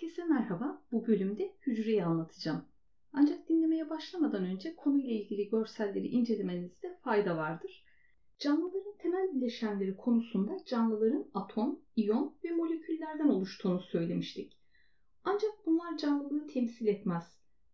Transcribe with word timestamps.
Herkese 0.00 0.24
merhaba. 0.24 0.82
Bu 0.92 1.06
bölümde 1.06 1.52
hücreyi 1.66 2.04
anlatacağım. 2.04 2.64
Ancak 3.12 3.48
dinlemeye 3.48 3.90
başlamadan 3.90 4.44
önce 4.44 4.76
konuyla 4.76 5.10
ilgili 5.10 5.48
görselleri 5.48 6.06
incelemenizde 6.06 6.98
fayda 7.04 7.36
vardır. 7.36 7.84
Canlıların 8.38 8.96
temel 8.98 9.34
bileşenleri 9.34 9.96
konusunda 9.96 10.64
canlıların 10.66 11.30
atom, 11.34 11.80
iyon 11.96 12.34
ve 12.44 12.50
moleküllerden 12.50 13.28
oluştuğunu 13.28 13.80
söylemiştik. 13.80 14.52
Ancak 15.24 15.50
bunlar 15.66 15.98
canlılığı 15.98 16.46
temsil 16.46 16.86
etmez. 16.86 17.24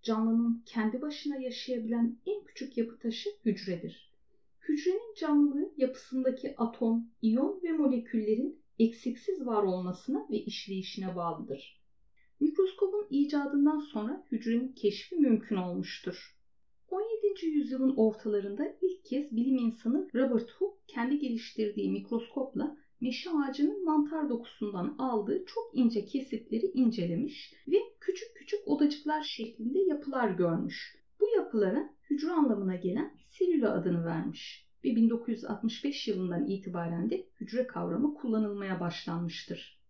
Canlının 0.02 0.62
kendi 0.66 1.02
başına 1.02 1.36
yaşayabilen 1.36 2.18
en 2.26 2.44
küçük 2.44 2.78
yapı 2.78 2.98
taşı 2.98 3.30
hücredir. 3.44 4.12
Hücrenin 4.68 5.14
canlılığı 5.20 5.72
yapısındaki 5.76 6.56
atom, 6.56 7.10
iyon 7.22 7.60
ve 7.62 7.72
moleküllerin 7.72 8.62
eksiksiz 8.78 9.46
var 9.46 9.62
olmasına 9.62 10.26
ve 10.30 10.36
işleyişine 10.36 11.16
bağlıdır. 11.16 11.83
Mikroskobun 12.44 13.06
icadından 13.10 13.78
sonra 13.78 14.24
hücrenin 14.32 14.72
keşfi 14.72 15.16
mümkün 15.16 15.56
olmuştur. 15.56 16.36
17. 16.90 17.46
yüzyılın 17.46 17.96
ortalarında 17.96 18.76
ilk 18.82 19.04
kez 19.04 19.36
bilim 19.36 19.58
insanı 19.58 20.08
Robert 20.14 20.50
Hooke 20.50 20.82
kendi 20.86 21.18
geliştirdiği 21.18 21.90
mikroskopla 21.90 22.76
meşe 23.00 23.30
ağacının 23.30 23.84
mantar 23.84 24.28
dokusundan 24.28 24.94
aldığı 24.98 25.44
çok 25.46 25.70
ince 25.74 26.04
kesitleri 26.04 26.66
incelemiş 26.74 27.54
ve 27.68 27.76
küçük 28.00 28.36
küçük 28.36 28.68
odacıklar 28.68 29.22
şeklinde 29.22 29.78
yapılar 29.78 30.30
görmüş. 30.30 30.96
Bu 31.20 31.28
yapılara 31.36 31.94
hücre 32.10 32.30
anlamına 32.30 32.76
gelen 32.76 33.14
selüla 33.30 33.74
adını 33.74 34.04
vermiş 34.04 34.68
ve 34.84 34.96
1965 34.96 36.08
yılından 36.08 36.46
itibaren 36.46 37.10
de 37.10 37.26
hücre 37.40 37.66
kavramı 37.66 38.14
kullanılmaya 38.14 38.80
başlanmıştır. 38.80 39.83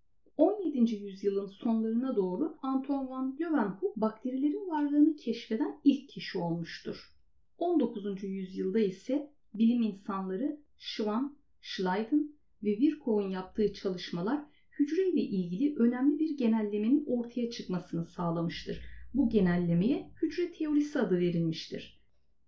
17. 0.74 0.95
yüzyılın 0.95 1.46
sonlarına 1.46 2.16
doğru 2.16 2.59
Anton 2.62 3.09
van 3.09 3.37
Leeuwenhoek 3.41 3.96
bakterilerin 3.96 4.69
varlığını 4.70 5.16
keşfeden 5.16 5.80
ilk 5.84 6.08
kişi 6.08 6.39
olmuştur. 6.39 7.12
19. 7.58 8.25
yüzyılda 8.25 8.78
ise 8.78 9.30
bilim 9.55 9.83
insanları 9.83 10.61
Schwann, 10.78 11.39
Schleiden 11.61 12.33
ve 12.62 12.70
Virchow'un 12.70 13.30
yaptığı 13.30 13.72
çalışmalar 13.72 14.45
hücre 14.78 15.08
ile 15.08 15.20
ilgili 15.20 15.77
önemli 15.77 16.19
bir 16.19 16.36
genellemenin 16.36 17.05
ortaya 17.06 17.50
çıkmasını 17.50 18.05
sağlamıştır. 18.05 18.80
Bu 19.14 19.28
genellemeye 19.28 20.11
hücre 20.22 20.52
teorisi 20.52 20.98
adı 20.98 21.19
verilmiştir. 21.19 22.02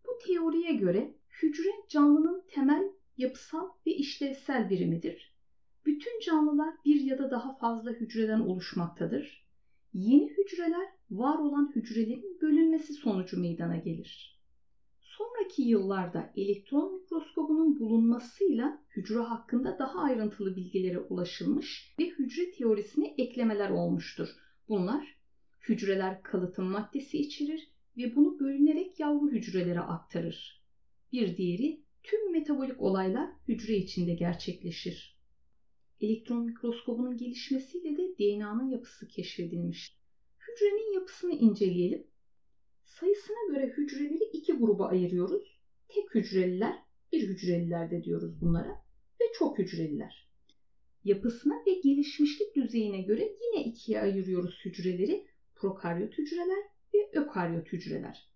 Bu 0.06 0.10
teoriye 0.26 0.72
göre 0.72 1.14
hücre 1.42 1.70
canlının 1.88 2.42
temel 2.48 2.84
yapısal 3.16 3.68
ve 3.86 3.94
işlevsel 3.94 4.70
birimidir 4.70 5.35
bütün 5.86 6.20
canlılar 6.20 6.74
bir 6.84 7.00
ya 7.00 7.18
da 7.18 7.30
daha 7.30 7.56
fazla 7.56 7.90
hücreden 7.90 8.40
oluşmaktadır. 8.40 9.46
Yeni 9.92 10.30
hücreler 10.30 10.88
var 11.10 11.38
olan 11.38 11.72
hücrelerin 11.76 12.38
bölünmesi 12.42 12.92
sonucu 12.92 13.40
meydana 13.40 13.76
gelir. 13.76 14.40
Sonraki 15.00 15.62
yıllarda 15.62 16.32
elektron 16.36 16.94
mikroskobunun 16.94 17.80
bulunmasıyla 17.80 18.82
hücre 18.96 19.18
hakkında 19.18 19.78
daha 19.78 20.00
ayrıntılı 20.02 20.56
bilgilere 20.56 20.98
ulaşılmış 20.98 21.94
ve 22.00 22.04
hücre 22.04 22.50
teorisine 22.50 23.14
eklemeler 23.18 23.70
olmuştur. 23.70 24.28
Bunlar 24.68 25.16
hücreler 25.68 26.22
kalıtım 26.22 26.64
maddesi 26.64 27.18
içerir 27.18 27.70
ve 27.96 28.16
bunu 28.16 28.40
bölünerek 28.40 29.00
yavru 29.00 29.30
hücrelere 29.30 29.80
aktarır. 29.80 30.62
Bir 31.12 31.36
diğeri 31.36 31.84
tüm 32.02 32.32
metabolik 32.32 32.80
olaylar 32.80 33.30
hücre 33.48 33.76
içinde 33.76 34.14
gerçekleşir 34.14 35.15
elektron 36.00 36.46
mikroskobunun 36.46 37.16
gelişmesiyle 37.16 37.96
de 37.96 38.18
DNA'nın 38.18 38.70
yapısı 38.70 39.08
keşfedilmiş. 39.08 39.96
Hücrenin 40.38 40.94
yapısını 40.94 41.32
inceleyelim. 41.32 42.06
Sayısına 42.84 43.36
göre 43.48 43.74
hücreleri 43.76 44.24
iki 44.32 44.52
gruba 44.52 44.86
ayırıyoruz. 44.86 45.60
Tek 45.88 46.14
hücreliler, 46.14 46.74
bir 47.12 47.28
hücreliler 47.28 47.90
de 47.90 48.04
diyoruz 48.04 48.40
bunlara 48.40 48.86
ve 49.20 49.24
çok 49.38 49.58
hücreliler. 49.58 50.30
Yapısına 51.04 51.54
ve 51.66 51.74
gelişmişlik 51.74 52.56
düzeyine 52.56 53.02
göre 53.02 53.22
yine 53.22 53.64
ikiye 53.64 54.00
ayırıyoruz 54.00 54.60
hücreleri. 54.64 55.26
Prokaryot 55.54 56.18
hücreler 56.18 56.64
ve 56.94 57.20
ökaryot 57.20 57.72
hücreler. 57.72 58.30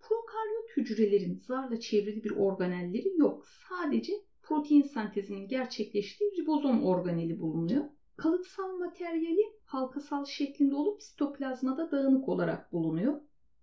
Prokaryot 0.00 0.76
hücrelerin 0.76 1.42
zarla 1.46 1.80
çevrili 1.80 2.24
bir 2.24 2.30
organelleri 2.30 3.16
yok. 3.16 3.46
Sadece 3.68 4.12
protein 4.44 4.82
sentezinin 4.82 5.48
gerçekleştiği 5.48 6.30
ribozom 6.30 6.84
organeli 6.84 7.40
bulunuyor. 7.40 7.84
Kalıtsal 8.16 8.78
materyali 8.78 9.52
halkasal 9.64 10.24
şeklinde 10.24 10.74
olup 10.74 11.02
sitoplazmada 11.02 11.90
dağınık 11.90 12.28
olarak 12.28 12.72
bulunuyor. 12.72 13.20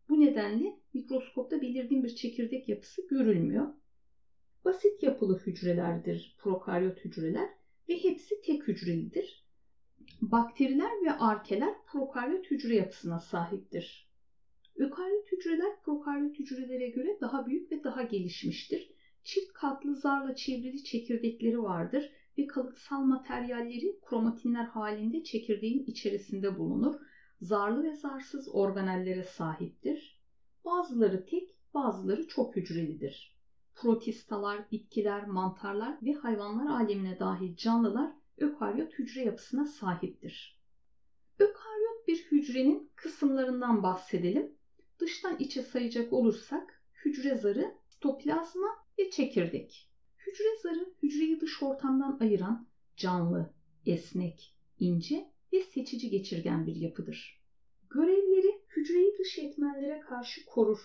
Bu 0.10 0.20
nedenle 0.20 0.80
mikroskopta 0.94 1.62
belirgin 1.62 2.04
bir 2.04 2.16
çekirdek 2.16 2.70
yapısı 2.70 3.08
görülmüyor. 3.08 3.68
Basit 4.66 5.04
yapılı 5.04 5.40
hücrelerdir 5.40 6.36
prokaryot 6.40 7.06
hücreler 7.06 7.50
ve 7.90 8.04
hepsi 8.04 8.42
tek 8.42 8.68
hücrelidir. 8.68 9.46
Bakteriler 10.22 10.92
ve 11.06 11.12
arkeler 11.12 11.74
prokaryot 11.86 12.52
hücre 12.52 12.76
yapısına 12.76 13.20
sahiptir. 13.20 14.12
Ökaryot 14.76 15.32
hücreler 15.32 15.82
prokaryot 15.84 16.40
hücrelere 16.40 16.90
göre 16.90 17.18
daha 17.22 17.48
büyük 17.48 17.72
ve 17.72 17.84
daha 17.84 18.04
gelişmiştir 18.04 19.01
çift 19.24 19.54
katlı 19.54 19.96
zarla 19.96 20.36
çevrili 20.36 20.84
çekirdekleri 20.84 21.64
vardır 21.64 22.12
ve 22.38 22.48
kalıtsal 22.48 23.02
materyalleri 23.02 24.00
kromatinler 24.06 24.66
halinde 24.66 25.24
çekirdeğin 25.24 25.84
içerisinde 25.86 26.58
bulunur. 26.58 26.96
Zarlı 27.42 27.84
ve 27.84 27.96
zarsız 27.96 28.56
organellere 28.56 29.24
sahiptir. 29.24 30.22
Bazıları 30.66 31.26
tek, 31.26 31.56
bazıları 31.74 32.28
çok 32.28 32.56
hücrelidir. 32.56 33.38
Protistalar, 33.76 34.72
bitkiler, 34.72 35.28
mantarlar 35.28 35.98
ve 36.02 36.14
hayvanlar 36.14 36.66
alemine 36.66 37.20
dahil 37.20 37.56
canlılar 37.56 38.12
ökaryot 38.38 38.94
hücre 38.94 39.22
yapısına 39.22 39.66
sahiptir. 39.66 40.62
Ökaryot 41.40 42.08
bir 42.08 42.18
hücrenin 42.32 42.92
kısımlarından 42.96 43.84
bahsedelim. 43.84 44.56
Dıştan 45.00 45.38
içe 45.40 45.62
sayacak 45.62 46.14
olursak 46.14 46.84
hücre 47.06 47.36
zarı, 47.36 47.76
sitoplazma 47.88 48.81
ve 49.00 49.10
çekirdek. 49.10 49.90
Hücre 50.18 50.58
zarı 50.64 50.94
hücreyi 51.04 51.42
dış 51.42 51.64
ortamdan 51.64 52.18
ayıran 52.22 52.68
canlı, 52.98 53.54
esnek, 53.86 54.56
ince 54.80 55.32
ve 55.54 55.64
seçici 55.64 56.10
geçirgen 56.10 56.68
bir 56.68 56.76
yapıdır. 56.76 57.42
Görevleri 57.90 58.62
hücreyi 58.76 59.18
dış 59.20 59.40
etmenlere 59.40 60.00
karşı 60.00 60.46
korur. 60.46 60.80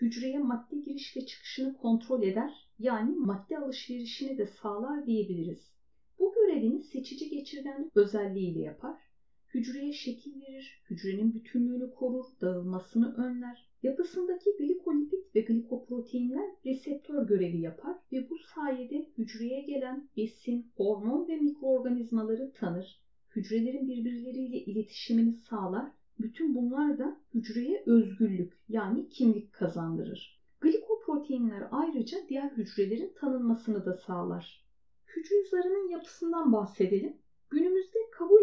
Hücreye 0.00 0.38
madde 0.38 0.76
giriş 0.76 1.16
ve 1.16 1.26
çıkışını 1.26 1.76
kontrol 1.76 2.22
eder, 2.22 2.68
yani 2.78 3.16
madde 3.16 3.58
alışverişini 3.58 4.38
de 4.38 4.46
sağlar 4.46 5.06
diyebiliriz. 5.06 5.72
Bu 6.18 6.34
görevini 6.34 6.82
seçici 6.82 7.30
geçirgenlik 7.30 7.96
özelliğiyle 7.96 8.60
yapar. 8.60 9.11
Hücreye 9.54 9.92
şekil 9.92 10.40
verir, 10.42 10.82
hücrenin 10.90 11.34
bütünlüğünü 11.34 11.94
korur, 11.94 12.24
dağılmasını 12.40 13.14
önler, 13.16 13.72
Yapısındaki 13.82 14.50
glikolipid 14.58 15.34
ve 15.34 15.40
glikoproteinler 15.40 16.50
reseptör 16.66 17.26
görevi 17.26 17.60
yapar 17.60 17.96
ve 18.12 18.30
bu 18.30 18.38
sayede 18.38 19.08
hücreye 19.18 19.60
gelen 19.62 20.08
besin, 20.16 20.72
hormon 20.76 21.28
ve 21.28 21.36
mikroorganizmaları 21.36 22.52
tanır. 22.52 23.00
Hücrelerin 23.36 23.88
birbirleriyle 23.88 24.56
iletişimini 24.56 25.32
sağlar. 25.32 25.92
Bütün 26.18 26.54
bunlar 26.54 26.98
da 26.98 27.20
hücreye 27.34 27.82
özgürlük 27.86 28.52
yani 28.68 29.08
kimlik 29.08 29.52
kazandırır. 29.52 30.40
Glikoproteinler 30.60 31.68
ayrıca 31.70 32.18
diğer 32.28 32.50
hücrelerin 32.50 33.12
tanınmasını 33.20 33.84
da 33.84 33.94
sağlar. 33.94 34.64
Hücre 35.06 35.44
zarının 35.50 35.88
yapısından 35.88 36.52
bahsedelim. 36.52 37.16
Günümüzde 37.50 37.98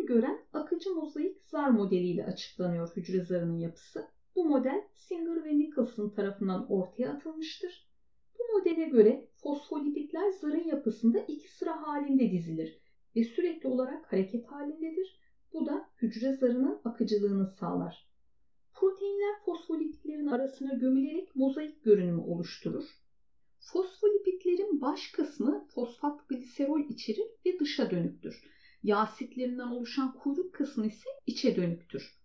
gören 0.09 0.39
akıcı 0.53 0.95
mozaik 0.95 1.41
zar 1.43 1.69
modeliyle 1.69 2.25
açıklanıyor 2.25 2.95
hücre 2.95 3.25
zarının 3.25 3.59
yapısı. 3.59 4.07
Bu 4.35 4.45
model 4.45 4.81
Singer 4.93 5.45
ve 5.45 5.59
Nicholson 5.59 6.09
tarafından 6.09 6.71
ortaya 6.71 7.11
atılmıştır. 7.11 7.89
Bu 8.39 8.57
modele 8.57 8.85
göre 8.85 9.27
fosfolipidler 9.35 10.29
zarın 10.31 10.67
yapısında 10.67 11.19
iki 11.19 11.51
sıra 11.51 11.87
halinde 11.87 12.31
dizilir 12.31 12.79
ve 13.15 13.23
sürekli 13.23 13.69
olarak 13.69 14.13
hareket 14.13 14.45
halindedir. 14.45 15.19
Bu 15.53 15.65
da 15.65 15.89
hücre 16.01 16.33
zarının 16.33 16.81
akıcılığını 16.83 17.47
sağlar. 17.47 18.09
Proteinler 18.73 19.35
fosfolipidlerin 19.45 20.27
arasına 20.27 20.73
gömülerek 20.73 21.35
mozaik 21.35 21.83
görünümü 21.83 22.21
oluşturur. 22.21 22.85
Fosfolipidlerin 23.59 24.81
baş 24.81 25.11
kısmı 25.11 25.67
fosfat 25.75 26.29
gliserol 26.29 26.79
içerir 26.89 27.27
ve 27.45 27.59
dışa 27.59 27.91
dönüktür. 27.91 28.43
Yağ 28.83 28.97
asitlerinden 28.97 29.67
oluşan 29.67 30.13
kuyruk 30.13 30.53
kısmı 30.53 30.87
ise 30.87 31.09
içe 31.25 31.55
dönüktür. 31.55 32.19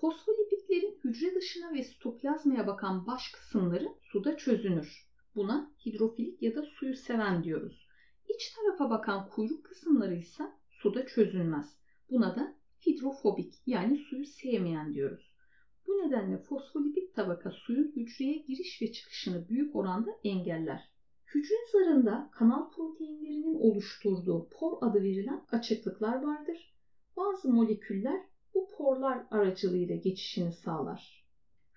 Fosfolipidlerin 0.00 1.00
hücre 1.04 1.34
dışına 1.34 1.74
ve 1.74 1.82
sitoplazmaya 1.82 2.66
bakan 2.66 3.06
baş 3.06 3.32
kısımları 3.32 3.88
suda 4.02 4.36
çözünür. 4.36 5.10
Buna 5.34 5.74
hidrofilik 5.86 6.42
ya 6.42 6.54
da 6.54 6.62
suyu 6.62 6.94
seven 6.94 7.44
diyoruz. 7.44 7.86
İç 8.28 8.52
tarafa 8.54 8.90
bakan 8.90 9.28
kuyruk 9.28 9.64
kısımları 9.64 10.14
ise 10.14 10.44
suda 10.70 11.06
çözünmez. 11.06 11.76
Buna 12.10 12.36
da 12.36 12.54
hidrofobik 12.86 13.54
yani 13.66 13.98
suyu 13.98 14.24
sevmeyen 14.24 14.94
diyoruz. 14.94 15.34
Bu 15.86 15.92
nedenle 15.92 16.38
fosfolipid 16.38 17.14
tabaka 17.14 17.50
suyun 17.50 17.92
hücreye 17.96 18.36
giriş 18.36 18.82
ve 18.82 18.92
çıkışını 18.92 19.48
büyük 19.48 19.76
oranda 19.76 20.10
engeller. 20.24 20.89
Hücre 21.34 21.54
zarında 21.72 22.28
kanal 22.32 22.70
proteinlerinin 22.70 23.54
oluşturduğu 23.54 24.48
por 24.50 24.78
adı 24.80 25.02
verilen 25.02 25.42
açıklıklar 25.52 26.22
vardır. 26.22 26.74
Bazı 27.16 27.48
moleküller 27.48 28.20
bu 28.54 28.68
porlar 28.76 29.26
aracılığıyla 29.30 29.96
geçişini 29.96 30.52
sağlar. 30.52 31.26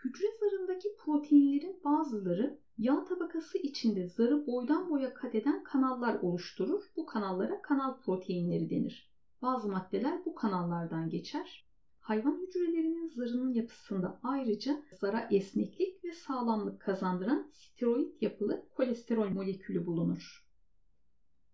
Hücre 0.04 0.26
zarındaki 0.40 0.96
proteinlerin 0.98 1.82
bazıları 1.84 2.60
yağ 2.78 3.06
tabakası 3.06 3.58
içinde 3.58 4.08
zarı 4.08 4.48
boydan 4.48 4.90
boya 4.90 5.14
kat 5.14 5.36
eden 5.36 5.64
kanallar 5.64 6.14
oluşturur. 6.14 6.82
Bu 6.96 7.06
kanallara 7.06 7.62
kanal 7.62 8.00
proteinleri 8.00 8.70
denir. 8.70 9.12
Bazı 9.42 9.70
maddeler 9.70 10.26
bu 10.26 10.36
kanallardan 10.36 11.10
geçer. 11.10 11.68
Hayvan 12.04 12.40
hücrelerinin 12.48 13.08
zarının 13.08 13.54
yapısında 13.54 14.20
ayrıca 14.24 14.82
zara 14.92 15.28
esneklik 15.32 16.04
ve 16.04 16.12
sağlamlık 16.12 16.80
kazandıran 16.80 17.50
steroid 17.52 18.22
yapılı 18.22 18.68
kolesterol 18.72 19.30
molekülü 19.30 19.86
bulunur. 19.86 20.46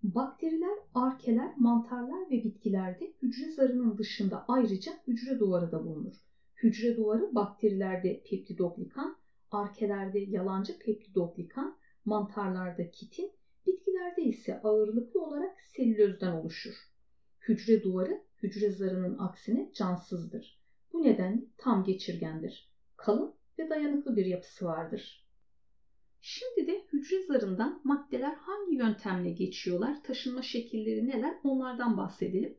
Bakteriler, 0.04 0.78
arkeler, 0.94 1.58
mantarlar 1.58 2.30
ve 2.32 2.44
bitkilerde 2.44 3.14
hücre 3.22 3.52
zarının 3.52 3.98
dışında 3.98 4.46
ayrıca 4.48 4.92
hücre 5.08 5.40
duvarı 5.40 5.72
da 5.72 5.86
bulunur. 5.86 6.16
Hücre 6.56 6.98
duvarı 6.98 7.36
bakterilerde 7.36 8.22
peptidoglikan, 8.30 9.18
arkelerde 9.52 10.20
yalancı 10.20 10.80
peptidoglikan, 10.80 11.78
mantarlarda 12.06 12.92
kitin, 12.92 13.32
bitkilerde 13.66 14.22
ise 14.22 14.62
ağırlıklı 14.62 15.22
olarak 15.22 15.62
selülozdan 15.62 16.34
oluşur. 16.34 16.90
Hücre 17.50 17.84
duvarı 17.84 18.22
hücre 18.44 18.72
zarının 18.72 19.18
aksine 19.18 19.72
cansızdır. 19.74 20.60
Bu 20.94 21.04
nedenle 21.04 21.42
tam 21.58 21.84
geçirgendir. 21.84 22.70
Kalın 22.96 23.34
ve 23.60 23.70
dayanıklı 23.70 24.16
bir 24.16 24.26
yapısı 24.26 24.66
vardır. 24.66 25.26
Şimdi 26.22 26.68
de 26.68 26.86
hücre 26.94 27.24
zarından 27.24 27.82
maddeler 27.84 28.34
hangi 28.34 28.76
yöntemle 28.76 29.32
geçiyorlar, 29.32 30.04
taşınma 30.04 30.42
şekilleri 30.42 31.08
neler 31.08 31.36
onlardan 31.44 31.98
bahsedelim. 31.98 32.58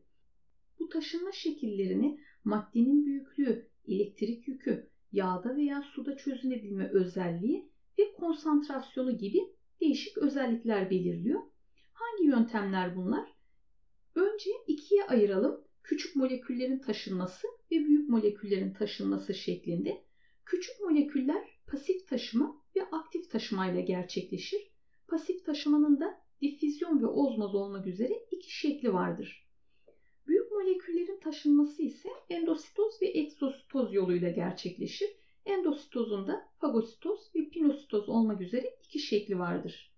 Bu 0.79 0.89
taşınma 0.89 1.31
şekillerini 1.31 2.19
maddenin 2.43 3.05
büyüklüğü, 3.05 3.69
elektrik 3.87 4.47
yükü, 4.47 4.89
yağda 5.11 5.55
veya 5.55 5.81
suda 5.81 6.17
çözünebilme 6.17 6.89
özelliği 6.89 7.71
ve 7.99 8.13
konsantrasyonu 8.13 9.17
gibi 9.17 9.39
değişik 9.81 10.17
özellikler 10.17 10.89
belirliyor. 10.89 11.41
Hangi 11.93 12.25
yöntemler 12.25 12.95
bunlar? 12.95 13.30
Önce 14.15 14.49
ikiye 14.67 15.03
ayıralım. 15.05 15.63
Küçük 15.83 16.15
moleküllerin 16.15 16.79
taşınması 16.79 17.47
ve 17.71 17.75
büyük 17.75 18.09
moleküllerin 18.09 18.73
taşınması 18.73 19.33
şeklinde. 19.33 20.03
Küçük 20.45 20.81
moleküller 20.81 21.47
pasif 21.67 22.07
taşıma 22.07 22.61
ve 22.75 22.83
aktif 22.83 23.31
taşımayla 23.31 23.81
gerçekleşir. 23.81 24.71
Pasif 25.07 25.45
taşımanın 25.45 25.99
da 25.99 26.21
difüzyon 26.41 27.01
ve 27.01 27.05
ozmoz 27.05 27.55
olmak 27.55 27.87
üzere 27.87 28.13
iki 28.31 28.55
şekli 28.55 28.93
vardır. 28.93 29.47
Büyük 30.27 30.51
moleküllerin 30.51 31.19
taşınması 31.19 31.83
ise 31.83 32.09
endositoz 32.29 33.01
ve 33.01 33.07
egzositoz 33.17 33.93
yoluyla 33.93 34.29
gerçekleşir. 34.29 35.09
Endositozun 35.45 36.27
da 36.27 36.49
fagositoz 36.57 37.31
ve 37.35 37.49
pinositoz 37.49 38.09
olmak 38.09 38.41
üzere 38.41 38.77
iki 38.83 38.99
şekli 38.99 39.39
vardır. 39.39 39.91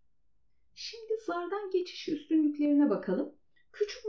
Şimdi 0.74 1.14
zardan 1.26 1.72
geçiş 1.72 2.10
üstünlüklerine 2.10 2.90
bakalım. 2.90 3.36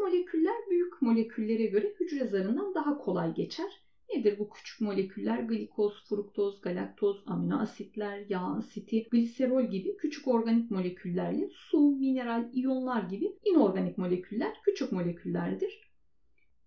Moleküller 0.05 0.57
büyük 0.71 1.03
moleküllere 1.03 1.67
göre 1.67 1.95
hücre 2.01 2.27
zarından 2.27 2.75
daha 2.75 2.99
kolay 2.99 3.35
geçer. 3.35 3.67
Nedir 4.15 4.39
bu 4.39 4.51
küçük 4.51 4.81
moleküller? 4.81 5.39
Glikoz, 5.39 6.05
fruktoz, 6.09 6.61
galaktoz, 6.61 7.23
amino 7.27 7.59
asitler, 7.59 8.25
yağ 8.29 8.41
asiti, 8.41 9.09
gliserol 9.11 9.63
gibi 9.63 9.97
küçük 9.97 10.29
organik 10.29 10.71
moleküllerle 10.71 11.49
su, 11.53 11.81
mineral, 11.81 12.49
iyonlar 12.53 13.03
gibi 13.03 13.39
inorganik 13.45 13.99
moleküller 13.99 14.53
küçük 14.65 14.93
moleküllerdir. 14.93 15.91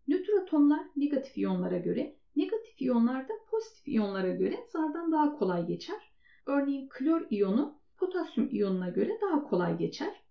Nötr 0.07 0.29
atomlar 0.41 0.81
negatif 0.95 1.37
iyonlara 1.37 1.77
göre, 1.77 2.15
negatif 2.35 2.81
iyonlar 2.81 3.29
da 3.29 3.33
pozitif 3.51 3.87
iyonlara 3.87 4.31
göre 4.31 4.59
zardan 4.73 5.11
daha 5.11 5.37
kolay 5.37 5.67
geçer. 5.67 6.13
Örneğin 6.45 6.89
klor 6.89 7.21
iyonu 7.29 7.79
potasyum 7.97 8.49
iyonuna 8.51 8.89
göre 8.89 9.17
daha 9.21 9.43
kolay 9.43 9.77
geçer. 9.77 10.26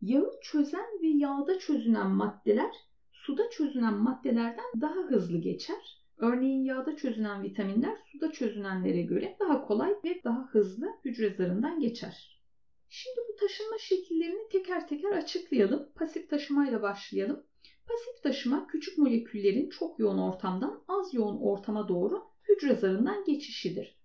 Yağı 0.00 0.30
çözen 0.42 1.02
ve 1.02 1.06
yağda 1.06 1.58
çözünen 1.58 2.10
maddeler 2.10 2.74
suda 3.12 3.50
çözünen 3.50 3.94
maddelerden 3.94 4.80
daha 4.80 4.94
hızlı 4.94 5.38
geçer. 5.38 6.04
Örneğin 6.16 6.64
yağda 6.64 6.96
çözünen 6.96 7.42
vitaminler 7.42 7.98
suda 8.12 8.32
çözünenlere 8.32 9.02
göre 9.02 9.36
daha 9.40 9.66
kolay 9.66 9.94
ve 10.04 10.20
daha 10.24 10.46
hızlı 10.46 10.86
hücre 11.04 11.30
zarından 11.30 11.80
geçer. 11.80 12.40
Şimdi 12.88 13.20
bu 13.28 13.36
taşınma 13.36 13.78
şekillerini 13.78 14.48
teker 14.52 14.88
teker 14.88 15.10
açıklayalım. 15.10 15.88
Pasif 15.94 16.30
taşımayla 16.30 16.82
başlayalım. 16.82 17.46
Pasif 17.86 18.22
taşıma 18.22 18.66
küçük 18.66 18.98
moleküllerin 18.98 19.68
çok 19.68 19.98
yoğun 19.98 20.18
ortamdan 20.18 20.84
az 20.88 21.14
yoğun 21.14 21.40
ortama 21.40 21.88
doğru 21.88 22.22
hücre 22.48 22.74
zarından 22.74 23.24
geçişidir. 23.24 23.98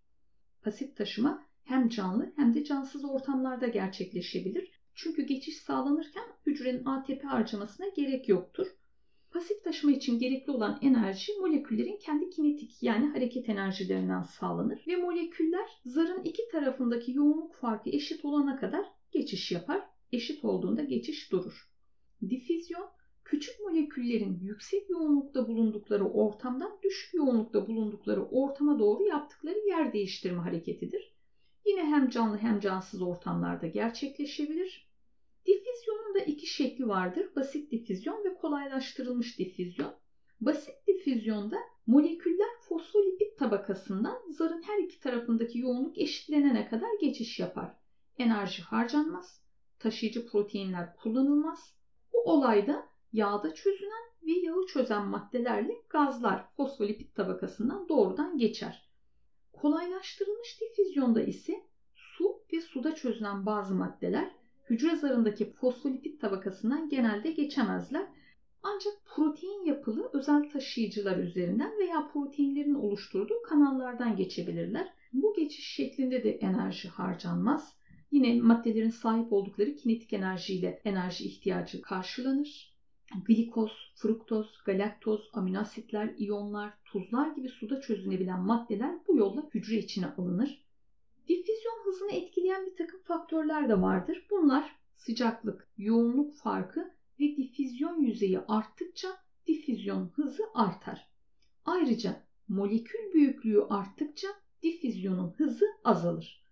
Pasif 0.62 0.96
taşıma 0.96 1.46
hem 1.64 1.90
canlı 1.90 2.34
hem 2.36 2.54
de 2.54 2.64
cansız 2.64 3.06
ortamlarda 3.06 3.68
gerçekleşebilir. 3.68 4.79
Çünkü 5.04 5.22
geçiş 5.22 5.58
sağlanırken 5.58 6.24
hücrenin 6.46 6.86
ATP 6.86 7.24
harcamasına 7.24 7.88
gerek 7.96 8.30
yoktur. 8.30 8.68
Pasif 9.32 9.64
taşıma 9.64 9.94
için 9.94 10.20
gerekli 10.20 10.52
olan 10.52 10.80
enerji 10.82 11.32
moleküllerin 11.40 11.98
kendi 11.98 12.30
kinetik 12.30 12.84
yani 12.84 13.08
hareket 13.08 13.50
enerjilerinden 13.50 14.22
sağlanır 14.22 14.84
ve 14.88 14.96
moleküller 14.96 15.82
zarın 15.86 16.24
iki 16.24 16.48
tarafındaki 16.52 17.12
yoğunluk 17.12 17.56
farkı 17.56 17.90
eşit 17.90 18.26
olana 18.26 18.60
kadar 18.60 18.86
geçiş 19.12 19.52
yapar. 19.52 19.82
Eşit 20.12 20.46
olduğunda 20.46 20.84
geçiş 20.84 21.32
durur. 21.32 21.70
Difüzyon 22.30 22.90
küçük 23.26 23.60
moleküllerin 23.60 24.40
yüksek 24.42 24.90
yoğunlukta 24.90 25.48
bulundukları 25.48 26.06
ortamdan 26.06 26.80
düşük 26.84 27.14
yoğunlukta 27.14 27.68
bulundukları 27.68 28.24
ortama 28.24 28.80
doğru 28.80 29.04
yaptıkları 29.04 29.60
yer 29.68 29.94
değiştirme 29.94 30.42
hareketidir. 30.42 31.14
Yine 31.66 31.86
hem 31.86 32.10
canlı 32.10 32.38
hem 32.38 32.60
cansız 32.60 33.02
ortamlarda 33.02 33.68
gerçekleşebilir. 33.68 34.89
Difüzyonun 35.46 36.16
da 36.16 36.20
iki 36.20 36.48
şekli 36.48 36.88
vardır. 36.88 37.36
Basit 37.36 37.72
difüzyon 37.72 38.24
ve 38.24 38.36
kolaylaştırılmış 38.36 39.40
difüzyon. 39.40 39.94
Basit 40.42 40.88
difüzyonda 40.88 41.58
moleküller 41.88 42.50
fosfolipid 42.62 43.38
tabakasından 43.38 44.32
zarın 44.32 44.62
her 44.62 44.78
iki 44.78 45.00
tarafındaki 45.00 45.60
yoğunluk 45.60 45.98
eşitlenene 45.98 46.70
kadar 46.70 47.00
geçiş 47.02 47.40
yapar. 47.40 47.76
Enerji 48.18 48.62
harcanmaz, 48.62 49.44
taşıyıcı 49.80 50.28
proteinler 50.28 50.96
kullanılmaz. 50.96 51.76
Bu 52.14 52.32
olayda 52.32 52.90
yağda 53.14 53.54
çözünen 53.54 54.10
ve 54.24 54.32
yağı 54.32 54.66
çözen 54.66 55.06
maddelerle 55.06 55.74
gazlar 55.90 56.52
fosfolipid 56.56 57.16
tabakasından 57.16 57.90
doğrudan 57.90 58.38
geçer. 58.38 58.90
Kolaylaştırılmış 59.54 60.62
difüzyonda 60.62 61.22
ise 61.22 61.64
su 61.96 62.44
ve 62.54 62.62
suda 62.62 62.96
çözünen 62.96 63.46
bazı 63.46 63.76
maddeler 63.76 64.32
hücre 64.70 64.96
zarındaki 64.96 65.54
fosfolipid 65.54 66.20
tabakasından 66.20 66.90
genelde 66.90 67.32
geçemezler. 67.32 68.06
Ancak 68.64 68.94
protein 69.06 69.66
yapılı 69.66 70.10
özel 70.14 70.50
taşıyıcılar 70.50 71.18
üzerinden 71.18 71.72
veya 71.80 72.08
proteinlerin 72.08 72.74
oluşturduğu 72.74 73.42
kanallardan 73.44 74.16
geçebilirler. 74.16 74.94
Bu 75.14 75.34
geçiş 75.34 75.68
şeklinde 75.68 76.24
de 76.24 76.32
enerji 76.32 76.90
harcanmaz. 76.90 77.76
Yine 78.12 78.42
maddelerin 78.42 78.90
sahip 78.90 79.34
oldukları 79.34 79.76
kinetik 79.76 80.14
enerjiyle 80.14 80.82
enerji 80.86 81.26
ihtiyacı 81.26 81.82
karşılanır. 81.82 82.80
Glikoz, 83.28 83.72
fruktoz, 83.96 84.64
galaktoz, 84.66 85.30
aminoasitler, 85.34 86.14
iyonlar, 86.18 86.74
tuzlar 86.86 87.36
gibi 87.36 87.50
suda 87.50 87.82
çözünebilen 87.82 88.40
maddeler 88.40 88.96
bu 89.08 89.18
yolla 89.18 89.50
hücre 89.54 89.78
içine 89.78 90.08
alınır. 90.18 90.69
Difüzyon 91.30 91.86
hızını 91.86 92.12
etkileyen 92.12 92.66
bir 92.66 92.76
takım 92.76 93.02
faktörler 93.04 93.70
de 93.70 93.82
vardır. 93.82 94.28
Bunlar 94.30 94.76
sıcaklık, 94.96 95.70
yoğunluk 95.78 96.36
farkı 96.36 96.94
ve 97.20 97.38
difüzyon 97.38 98.02
yüzeyi 98.02 98.40
arttıkça 98.40 99.18
difüzyon 99.48 100.08
hızı 100.16 100.44
artar. 100.54 101.10
Ayrıca 101.66 102.24
molekül 102.48 103.14
büyüklüğü 103.14 103.62
arttıkça 103.70 104.28
difüzyonun 104.64 105.34
hızı 105.38 105.66
azalır. 105.84 106.44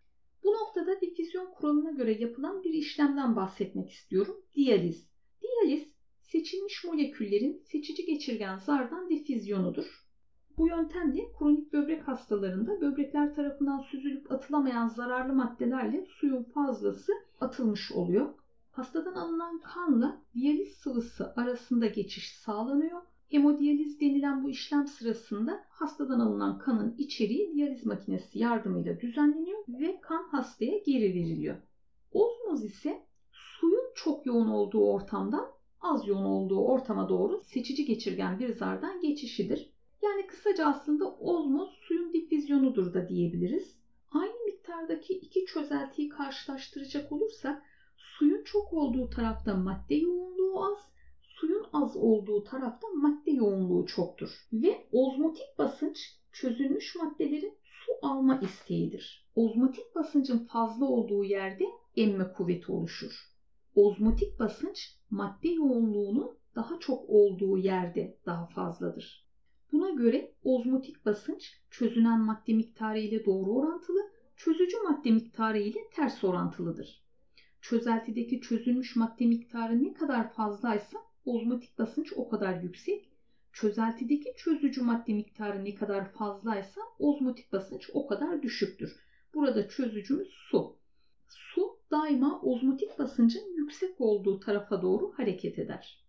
Bu 0.43 0.51
noktada 0.51 1.01
difüzyon 1.01 1.51
kuralına 1.51 1.91
göre 1.91 2.17
yapılan 2.19 2.63
bir 2.63 2.73
işlemden 2.73 3.35
bahsetmek 3.35 3.89
istiyorum. 3.89 4.45
Diyaliz. 4.55 5.07
Diyaliz 5.41 5.93
seçilmiş 6.21 6.83
moleküllerin 6.83 7.63
seçici 7.65 8.05
geçirgen 8.05 8.57
zardan 8.57 9.09
difüzyonudur. 9.09 10.06
Bu 10.57 10.67
yöntemle 10.67 11.31
kronik 11.39 11.73
böbrek 11.73 12.07
hastalarında 12.07 12.81
böbrekler 12.81 13.35
tarafından 13.35 13.79
süzülüp 13.79 14.31
atılamayan 14.31 14.87
zararlı 14.87 15.33
maddelerle 15.33 16.05
suyun 16.05 16.43
fazlası 16.43 17.13
atılmış 17.41 17.91
oluyor. 17.91 18.29
Hastadan 18.71 19.13
alınan 19.13 19.59
kanla 19.59 20.21
diyaliz 20.33 20.73
sıvısı 20.73 21.33
arasında 21.35 21.87
geçiş 21.87 22.31
sağlanıyor. 22.31 23.01
Hemodiyaliz 23.29 23.99
denilen 24.01 24.43
bu 24.43 24.49
işlem 24.49 24.87
sırasında 24.87 25.63
hastadan 25.69 26.19
alınan 26.19 26.57
kanın 26.57 26.95
içeriği 26.97 27.53
diyaliz 27.53 27.85
makinesi 27.85 28.39
yardımıyla 28.39 28.99
düzenleniyor 28.99 29.63
ve 29.67 30.01
kan 30.01 30.23
hastaya 30.23 30.77
geri 30.77 31.13
veriliyor. 31.13 31.57
Ozmoz 32.11 32.63
ise 32.63 33.03
suyun 33.31 33.91
çok 33.95 34.25
yoğun 34.25 34.47
olduğu 34.47 34.91
ortamdan 34.91 35.45
az 35.81 36.07
yoğun 36.07 36.25
olduğu 36.25 36.59
ortama 36.59 37.09
doğru 37.09 37.41
seçici 37.43 37.85
geçirgen 37.85 38.39
bir 38.39 38.49
zardan 38.49 39.01
geçişidir. 39.01 39.76
Yani 40.03 40.27
kısaca 40.27 40.65
aslında 40.65 41.17
ozmoz 41.17 41.69
suyun 41.69 42.13
difüzyonudur 42.13 42.93
da 42.93 43.09
diyebiliriz. 43.09 43.77
Aynı 44.11 44.45
miktardaki 44.45 45.13
iki 45.13 45.45
çözeltiyi 45.45 46.09
karşılaştıracak 46.09 47.11
olursak 47.11 47.63
suyun 47.97 48.43
çok 48.43 48.73
olduğu 48.73 49.09
tarafta 49.09 49.55
madde 49.55 49.95
yoğunluğu 49.95 50.63
az, 50.65 50.91
suyun 51.21 51.65
az 51.73 51.95
olduğu 51.95 52.43
tarafta 52.43 52.87
madde 52.95 53.31
yoğunluğu 53.31 53.85
çoktur. 53.85 54.47
Ve 54.53 54.87
ozmotik 54.91 55.57
basınç 55.57 56.17
çözülmüş 56.31 56.95
maddelerin 56.95 57.57
su 57.63 57.91
alma 58.01 58.39
isteğidir. 58.39 59.27
Ozmotik 59.35 59.95
basıncın 59.95 60.37
fazla 60.37 60.85
olduğu 60.85 61.23
yerde 61.23 61.63
emme 61.95 62.31
kuvveti 62.31 62.71
oluşur. 62.71 63.31
Ozmotik 63.75 64.39
basınç 64.39 64.95
madde 65.09 65.49
yoğunluğunun 65.49 66.37
daha 66.55 66.79
çok 66.79 67.09
olduğu 67.09 67.57
yerde 67.57 68.17
daha 68.25 68.45
fazladır. 68.45 69.26
Buna 69.71 69.89
göre 69.89 70.31
ozmotik 70.43 71.05
basınç 71.05 71.61
çözünen 71.69 72.19
madde 72.19 72.53
miktarı 72.53 72.99
ile 72.99 73.25
doğru 73.25 73.51
orantılı, 73.51 74.11
çözücü 74.35 74.77
madde 74.83 75.11
miktarı 75.11 75.57
ile 75.57 75.79
ters 75.93 76.23
orantılıdır. 76.23 77.03
Çözeltideki 77.61 78.41
çözülmüş 78.41 78.95
madde 78.95 79.25
miktarı 79.25 79.83
ne 79.83 79.93
kadar 79.93 80.33
fazlaysa 80.33 80.97
ozmotik 81.25 81.79
basınç 81.79 82.13
o 82.15 82.29
kadar 82.29 82.61
yüksek. 82.61 83.09
Çözeltideki 83.53 84.33
çözücü 84.37 84.81
madde 84.81 85.13
miktarı 85.13 85.65
ne 85.65 85.75
kadar 85.75 86.11
fazlaysa 86.11 86.81
ozmotik 86.99 87.53
basınç 87.53 87.89
o 87.93 88.07
kadar 88.07 88.41
düşüktür. 88.41 88.95
Burada 89.33 89.67
çözücümüz 89.69 90.29
su. 90.29 90.77
Su 91.27 91.79
daima 91.91 92.41
ozmotik 92.41 92.99
basıncın 92.99 93.55
yüksek 93.57 94.01
olduğu 94.01 94.39
tarafa 94.39 94.81
doğru 94.81 95.13
hareket 95.17 95.59
eder. 95.59 96.06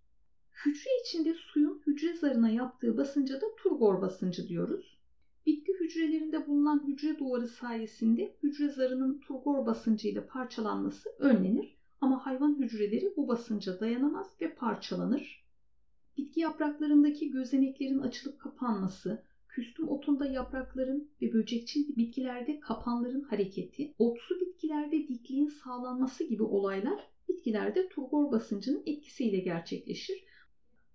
Hücre 0.66 0.90
içinde 1.04 1.34
suyun 1.34 1.82
hücre 1.86 2.14
zarına 2.14 2.50
yaptığı 2.50 2.96
basınca 2.96 3.40
da 3.40 3.46
turgor 3.62 4.02
basıncı 4.02 4.48
diyoruz. 4.48 4.98
Bitki 5.46 5.72
hücrelerinde 5.80 6.46
bulunan 6.46 6.88
hücre 6.88 7.18
duvarı 7.18 7.48
sayesinde 7.48 8.36
hücre 8.42 8.68
zarının 8.68 9.18
turgor 9.18 9.66
basıncıyla 9.66 10.26
parçalanması 10.26 11.10
önlenir 11.18 11.76
ama 12.00 12.26
hayvan 12.26 12.58
hücreleri 12.58 13.12
bu 13.16 13.28
basınca 13.28 13.80
dayanamaz 13.80 14.26
ve 14.40 14.54
parçalanır. 14.54 15.44
Bitki 16.16 16.40
yapraklarındaki 16.40 17.30
gözeneklerin 17.30 17.98
açılıp 17.98 18.40
kapanması, 18.40 19.22
küstüm 19.48 19.88
otunda 19.88 20.26
yaprakların 20.26 21.10
ve 21.22 21.32
böcekçil 21.32 21.96
bitkilerde 21.96 22.60
kapanların 22.60 23.22
hareketi, 23.22 23.94
otsu 23.98 24.40
bitkilerde 24.40 25.08
dikliğin 25.08 25.48
sağlanması 25.48 26.24
gibi 26.24 26.42
olaylar 26.42 27.08
bitkilerde 27.28 27.88
turgor 27.88 28.32
basıncının 28.32 28.82
etkisiyle 28.86 29.38
gerçekleşir. 29.38 30.27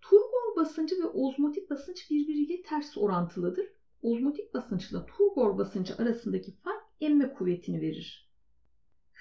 Turgor 0.04 0.56
basıncı 0.56 0.96
ve 1.00 1.06
ozmotik 1.06 1.70
basınç 1.70 2.12
birbiriyle 2.12 2.62
ters 2.62 2.98
orantılıdır. 2.98 3.66
Ozmotik 4.02 4.54
basınçla 4.54 5.06
turgor 5.06 5.58
basıncı 5.58 5.96
arasındaki 5.96 6.52
fark 6.52 6.84
emme 7.02 7.34
kuvvetini 7.34 7.82
verir. 7.82 8.30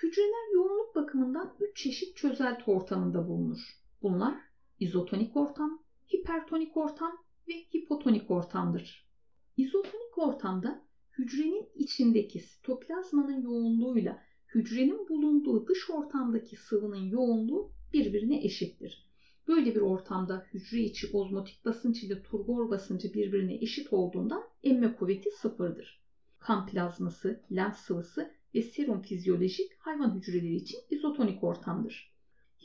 Hücreler 0.03 0.55
yoğunluk 0.55 0.95
bakımından 0.95 1.57
3 1.61 1.77
çeşit 1.77 2.17
çözelti 2.17 2.71
ortamında 2.71 3.29
bulunur. 3.29 3.59
Bunlar 4.03 4.35
izotonik 4.81 5.37
ortam, 5.37 5.83
hipertonik 6.15 6.77
ortam 6.77 7.25
ve 7.49 7.55
hipotonik 7.55 8.31
ortamdır. 8.31 9.09
İzotonik 9.57 10.19
ortamda 10.19 10.85
hücrenin 11.19 11.69
içindeki 11.75 12.41
sitoplazmanın 12.41 13.43
yoğunluğuyla 13.43 14.23
hücrenin 14.55 15.09
bulunduğu 15.09 15.67
dış 15.67 15.91
ortamdaki 15.91 16.57
sıvının 16.57 17.05
yoğunluğu 17.05 17.73
birbirine 17.93 18.45
eşittir. 18.45 19.12
Böyle 19.49 19.75
bir 19.75 19.81
ortamda 19.81 20.47
hücre 20.55 20.81
içi 20.81 21.17
ozmotik 21.17 21.65
basınç 21.65 22.03
ile 22.03 22.23
turgor 22.23 22.71
basıncı 22.71 23.15
birbirine 23.15 23.55
eşit 23.55 23.93
olduğundan 23.93 24.45
emme 24.63 24.95
kuvveti 24.95 25.31
sıfırdır. 25.31 26.03
Kan 26.39 26.67
plazması, 26.67 27.43
lenf 27.53 27.77
sıvısı 27.77 28.31
ve 28.55 28.63
serum 28.63 29.03
fizyolojik 29.03 29.73
hayvan 29.79 30.15
hücreleri 30.15 30.55
için 30.55 30.79
izotonik 30.91 31.45
ortamdır. 31.45 32.13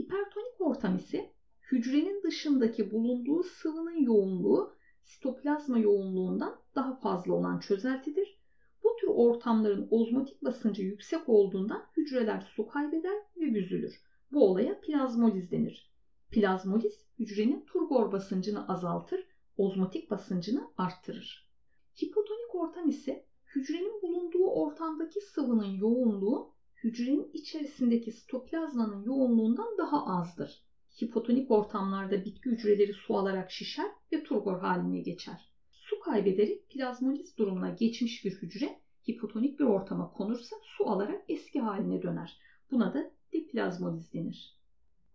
Hipertonik 0.01 0.61
ortam 0.61 0.95
ise 0.95 1.31
hücrenin 1.71 2.23
dışındaki 2.23 2.91
bulunduğu 2.91 3.43
sıvının 3.43 4.03
yoğunluğu 4.03 4.73
sitoplazma 5.03 5.79
yoğunluğundan 5.79 6.59
daha 6.75 6.95
fazla 6.99 7.33
olan 7.33 7.59
çözeltidir. 7.59 8.37
Bu 8.83 8.95
tür 9.01 9.07
ortamların 9.07 9.87
ozmotik 9.91 10.43
basıncı 10.43 10.83
yüksek 10.83 11.29
olduğundan 11.29 11.85
hücreler 11.97 12.41
su 12.55 12.67
kaybeder 12.67 13.17
ve 13.37 13.55
büzülür. 13.55 14.01
Bu 14.31 14.49
olaya 14.49 14.81
plazmoliz 14.81 15.51
denir. 15.51 15.91
Plazmoliz 16.31 17.05
hücrenin 17.19 17.65
turgor 17.65 18.11
basıncını 18.11 18.67
azaltır, 18.67 19.27
ozmotik 19.57 20.11
basıncını 20.11 20.71
arttırır. 20.77 21.49
Hipotonik 22.03 22.55
ortam 22.55 22.89
ise 22.89 23.25
hücrenin 23.55 24.01
bulunduğu 24.01 24.45
ortamdaki 24.45 25.21
sıvının 25.21 25.65
yoğunluğu 25.77 26.53
hücrenin 26.83 27.29
içerisindeki 27.33 28.11
sitoplazmanın 28.11 29.03
yoğunluğundan 29.03 29.77
daha 29.77 30.05
azdır. 30.05 30.63
Hipotonik 31.03 31.51
ortamlarda 31.51 32.25
bitki 32.25 32.49
hücreleri 32.49 32.93
su 32.93 33.17
alarak 33.17 33.51
şişer 33.51 33.91
ve 34.11 34.23
turgor 34.23 34.59
haline 34.59 34.99
geçer. 35.01 35.51
Su 35.71 35.99
kaybederek 35.99 36.69
plazmoliz 36.69 37.37
durumuna 37.37 37.69
geçmiş 37.69 38.25
bir 38.25 38.31
hücre 38.31 38.79
hipotonik 39.09 39.59
bir 39.59 39.65
ortama 39.65 40.11
konursa 40.11 40.55
su 40.63 40.89
alarak 40.89 41.23
eski 41.27 41.59
haline 41.59 42.01
döner. 42.01 42.39
Buna 42.71 42.93
da 42.93 43.11
diplazmoliz 43.33 44.13
denir. 44.13 44.56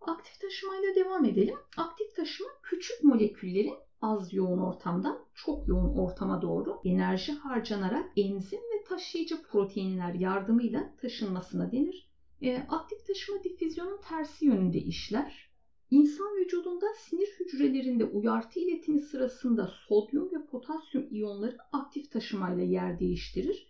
Aktif 0.07 0.41
taşımayla 0.41 0.95
devam 0.95 1.25
edelim. 1.25 1.55
Aktif 1.77 2.15
taşıma 2.15 2.49
küçük 2.63 3.03
moleküllerin 3.03 3.73
az 4.01 4.33
yoğun 4.33 4.59
ortamdan 4.59 5.25
çok 5.35 5.67
yoğun 5.67 5.97
ortama 5.97 6.41
doğru 6.41 6.81
enerji 6.85 7.31
harcanarak 7.31 8.11
enzim 8.17 8.59
ve 8.59 8.83
taşıyıcı 8.83 9.43
proteinler 9.43 10.13
yardımıyla 10.13 10.95
taşınmasına 11.01 11.71
denir. 11.71 12.09
E, 12.41 12.57
aktif 12.57 13.07
taşıma 13.07 13.43
difüzyonun 13.43 14.01
tersi 14.09 14.45
yönünde 14.45 14.77
işler. 14.77 15.49
İnsan 15.91 16.35
vücudunda 16.35 16.85
sinir 16.97 17.29
hücrelerinde 17.39 18.05
uyartı 18.05 18.59
iletimi 18.59 18.99
sırasında 18.99 19.67
sodyum 19.87 20.31
ve 20.31 20.45
potasyum 20.45 21.07
iyonları 21.11 21.57
aktif 21.71 22.11
taşımayla 22.11 22.63
yer 22.63 22.99
değiştirir. 22.99 23.67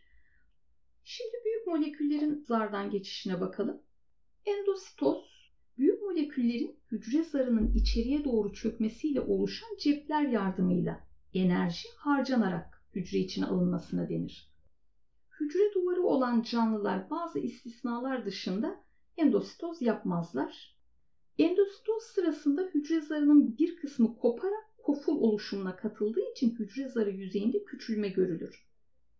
Şimdi 1.03 1.35
büyük 1.45 1.67
moleküllerin 1.67 2.43
zardan 2.47 2.89
geçişine 2.89 3.41
bakalım. 3.41 3.81
Endositoz 4.45 5.32
moleküllerin 6.13 6.75
hücre 6.91 7.23
zarının 7.23 7.73
içeriye 7.73 8.23
doğru 8.23 8.53
çökmesiyle 8.53 9.21
oluşan 9.21 9.77
cepler 9.79 10.21
yardımıyla 10.21 11.07
enerji 11.33 11.87
harcanarak 11.97 12.83
hücre 12.95 13.17
içine 13.17 13.45
alınmasına 13.45 14.09
denir. 14.09 14.53
Hücre 15.39 15.73
duvarı 15.75 16.03
olan 16.03 16.41
canlılar 16.41 17.09
bazı 17.09 17.39
istisnalar 17.39 18.25
dışında 18.25 18.83
endositoz 19.17 19.81
yapmazlar. 19.81 20.77
Endositoz 21.37 22.03
sırasında 22.03 22.61
hücre 22.73 23.01
zarının 23.01 23.57
bir 23.57 23.75
kısmı 23.75 24.17
koparak 24.17 24.77
koful 24.83 25.17
oluşumuna 25.17 25.75
katıldığı 25.75 26.31
için 26.31 26.55
hücre 26.59 26.89
zarı 26.89 27.11
yüzeyinde 27.11 27.63
küçülme 27.63 28.09
görülür. 28.09 28.67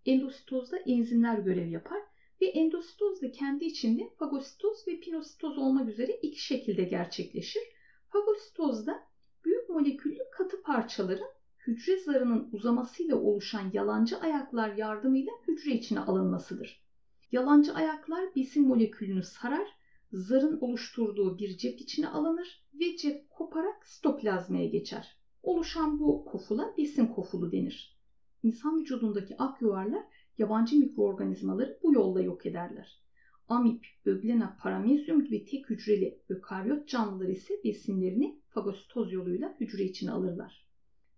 Endositozda 0.06 0.78
enzimler 0.78 1.38
görev 1.38 1.68
yapar 1.68 2.00
ve 2.44 2.48
endositoz 2.48 3.22
da 3.22 3.32
kendi 3.32 3.66
içinde 3.66 4.10
fagositoz 4.20 4.88
ve 4.88 5.00
pinositoz 5.00 5.58
olmak 5.58 5.90
üzere 5.90 6.12
iki 6.12 6.44
şekilde 6.44 6.84
gerçekleşir. 6.84 7.62
Fagositozda 8.10 9.04
büyük 9.46 9.70
moleküllü 9.70 10.20
katı 10.32 10.62
parçaların 10.62 11.30
hücre 11.68 11.98
zarının 11.98 12.50
uzamasıyla 12.52 13.16
oluşan 13.16 13.72
yalancı 13.74 14.20
ayaklar 14.20 14.76
yardımıyla 14.76 15.32
hücre 15.48 15.72
içine 15.72 16.00
alınmasıdır. 16.00 16.84
Yalancı 17.32 17.74
ayaklar 17.74 18.36
besin 18.36 18.68
molekülünü 18.68 19.24
sarar, 19.24 19.68
zarın 20.12 20.60
oluşturduğu 20.60 21.38
bir 21.38 21.58
cep 21.58 21.82
içine 21.82 22.08
alınır 22.08 22.66
ve 22.80 22.98
cep 22.98 23.30
koparak 23.30 23.88
sitoplazmaya 23.88 24.66
geçer. 24.66 25.18
Oluşan 25.44 26.00
bu 26.00 26.26
kofula 26.26 26.74
besin 26.78 27.08
kofulu 27.08 27.52
denir. 27.52 27.98
İnsan 28.44 28.80
vücudundaki 28.80 29.36
ak 29.38 29.62
yuvarlar 29.62 30.04
yabancı 30.38 30.80
mikroorganizmaları 30.80 31.80
bu 31.84 31.94
yolla 31.94 32.22
yok 32.22 32.46
ederler. 32.46 33.04
Amip, 33.48 33.86
öglena, 34.06 34.58
paramezyum 34.62 35.24
gibi 35.24 35.46
tek 35.46 35.70
hücreli 35.70 36.20
ökaryot 36.30 36.88
canlılar 36.88 37.28
ise 37.28 37.54
besinlerini 37.64 38.42
fagositoz 38.50 39.14
yoluyla 39.14 39.56
hücre 39.60 39.84
içine 39.84 40.12
alırlar. 40.12 40.68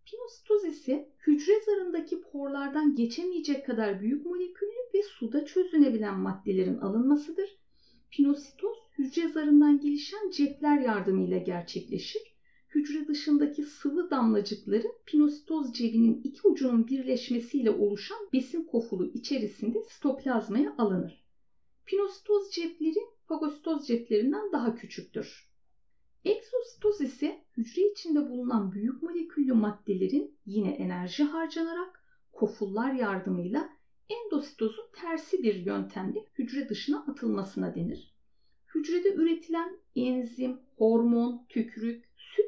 Pinositoz 0.06 0.66
ise 0.66 1.10
hücre 1.28 1.62
zarındaki 1.66 2.22
porlardan 2.22 2.96
geçemeyecek 2.96 3.66
kadar 3.66 4.02
büyük 4.02 4.26
moleküllü 4.26 4.76
ve 4.94 5.04
suda 5.04 5.46
çözünebilen 5.46 6.20
maddelerin 6.20 6.78
alınmasıdır. 6.78 7.50
Pinositoz 8.12 8.78
hücre 8.98 9.28
zarından 9.28 9.80
gelişen 9.80 10.30
cepler 10.30 10.82
yardımıyla 10.82 11.38
gerçekleşir. 11.38 12.35
Hücre 12.76 13.08
dışındaki 13.08 13.64
sıvı 13.64 14.10
damlacıkları 14.10 14.88
pinositoz 15.06 15.74
cebinin 15.74 16.22
iki 16.24 16.48
ucunun 16.48 16.88
birleşmesiyle 16.88 17.72
oluşan 17.72 18.20
besin 18.34 18.64
kofulu 18.64 19.06
içerisinde 19.06 19.84
sitoplazmaya 19.84 20.76
alınır. 20.78 21.26
Pinositoz 21.86 22.52
cepleri 22.52 23.00
fagositoz 23.26 23.88
ceplerinden 23.88 24.52
daha 24.52 24.76
küçüktür. 24.76 25.50
Egzositoz 26.26 27.02
ise 27.02 27.42
hücre 27.58 27.92
içinde 27.92 28.30
bulunan 28.30 28.72
büyük 28.72 29.04
moleküllü 29.04 29.54
maddelerin 29.54 30.38
yine 30.46 30.72
enerji 30.72 31.24
harcanarak 31.24 32.04
kofullar 32.32 32.94
yardımıyla 32.94 33.70
endositozun 34.10 34.86
tersi 34.94 35.44
bir 35.44 35.56
yöntemle 35.56 36.26
hücre 36.40 36.70
dışına 36.70 37.06
atılmasına 37.08 37.76
denir. 37.76 38.16
Hücrede 38.76 39.14
üretilen 39.14 39.78
enzim, 39.96 40.60
hormon, 40.78 41.46
tükürük, 41.50 42.05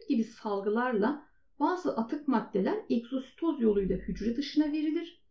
süt 0.08 0.10
gibi 0.10 0.24
salgılarla 0.24 1.28
bazı 1.60 1.98
atık 1.98 2.28
maddeler 2.28 2.78
egzositoz 2.90 3.62
yoluyla 3.62 3.98
hücre 3.98 4.36
dışına 4.36 4.72
verilir. 4.72 5.22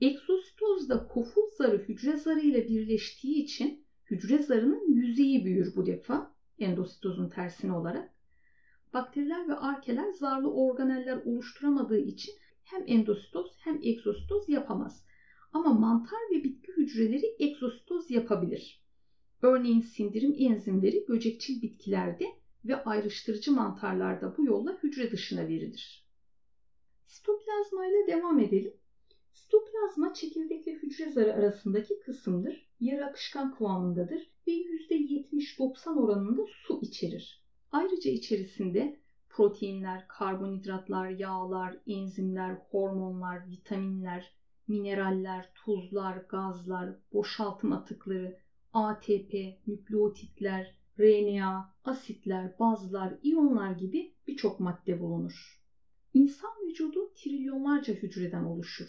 Egzositozda 0.00 1.06
koful 1.06 1.50
zarı 1.58 1.78
hücre 1.78 2.16
zarı 2.16 2.40
ile 2.40 2.68
birleştiği 2.68 3.42
için 3.42 3.84
hücre 4.10 4.38
zarının 4.38 4.92
yüzeyi 4.92 5.44
büyür 5.44 5.76
bu 5.76 5.86
defa 5.86 6.34
endositozun 6.58 7.28
tersine 7.28 7.72
olarak. 7.72 8.14
Bakteriler 8.94 9.48
ve 9.48 9.54
arkeler 9.54 10.12
zarlı 10.12 10.52
organeller 10.52 11.16
oluşturamadığı 11.16 12.00
için 12.00 12.34
hem 12.64 12.84
endositoz 12.86 13.56
hem 13.60 13.78
egzositoz 13.82 14.48
yapamaz. 14.48 15.04
Ama 15.52 15.72
mantar 15.72 16.20
ve 16.30 16.44
bitki 16.44 16.72
hücreleri 16.72 17.36
egzositoz 17.38 18.10
yapabilir. 18.10 18.82
Örneğin 19.42 19.80
sindirim 19.80 20.34
enzimleri 20.38 21.04
böcekçil 21.08 21.62
bitkilerde 21.62 22.39
ve 22.64 22.84
ayrıştırıcı 22.84 23.52
mantarlarda 23.52 24.36
bu 24.36 24.44
yolla 24.44 24.78
hücre 24.82 25.10
dışına 25.10 25.48
verilir. 25.48 26.06
Sitoplazma 27.06 27.86
ile 27.86 28.06
devam 28.06 28.38
edelim. 28.38 28.74
Sitoplazma 29.32 30.14
çekirdekle 30.14 30.72
hücre 30.72 31.10
zarı 31.10 31.34
arasındaki 31.34 32.00
kısımdır. 32.00 32.70
Yarı 32.80 33.04
akışkan 33.06 33.54
kıvamındadır 33.54 34.30
ve 34.46 34.52
%70-90 34.52 35.98
oranında 35.98 36.42
su 36.46 36.80
içerir. 36.82 37.44
Ayrıca 37.72 38.10
içerisinde 38.10 39.00
proteinler, 39.28 40.08
karbonhidratlar, 40.08 41.08
yağlar, 41.08 41.76
enzimler, 41.86 42.52
hormonlar, 42.70 43.48
vitaminler, 43.48 44.32
mineraller, 44.68 45.52
tuzlar, 45.54 46.16
gazlar, 46.16 46.90
boşaltım 47.12 47.72
atıkları, 47.72 48.38
ATP, 48.72 49.34
nükleotitler, 49.66 50.74
RNA, 51.00 51.74
asitler, 51.84 52.58
bazlar, 52.58 53.18
iyonlar 53.22 53.72
gibi 53.72 54.14
birçok 54.26 54.60
madde 54.60 55.00
bulunur. 55.00 55.60
İnsan 56.14 56.50
vücudu 56.66 57.12
trilyonlarca 57.14 57.94
hücreden 57.94 58.44
oluşur. 58.44 58.88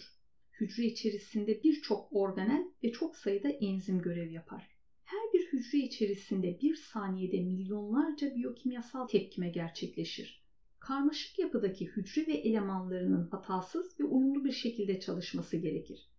Hücre 0.60 0.84
içerisinde 0.84 1.62
birçok 1.62 2.08
organel 2.12 2.64
ve 2.84 2.92
çok 2.92 3.16
sayıda 3.16 3.48
enzim 3.48 4.02
görev 4.02 4.30
yapar. 4.30 4.68
Her 5.04 5.32
bir 5.32 5.46
hücre 5.52 5.78
içerisinde 5.78 6.58
bir 6.62 6.74
saniyede 6.74 7.40
milyonlarca 7.40 8.34
biyokimyasal 8.34 9.06
tepkime 9.06 9.48
gerçekleşir. 9.48 10.42
Karmaşık 10.78 11.38
yapıdaki 11.38 11.86
hücre 11.86 12.26
ve 12.26 12.32
elemanlarının 12.32 13.28
hatasız 13.30 14.00
ve 14.00 14.04
uyumlu 14.04 14.44
bir 14.44 14.52
şekilde 14.52 15.00
çalışması 15.00 15.56
gerekir. 15.56 16.10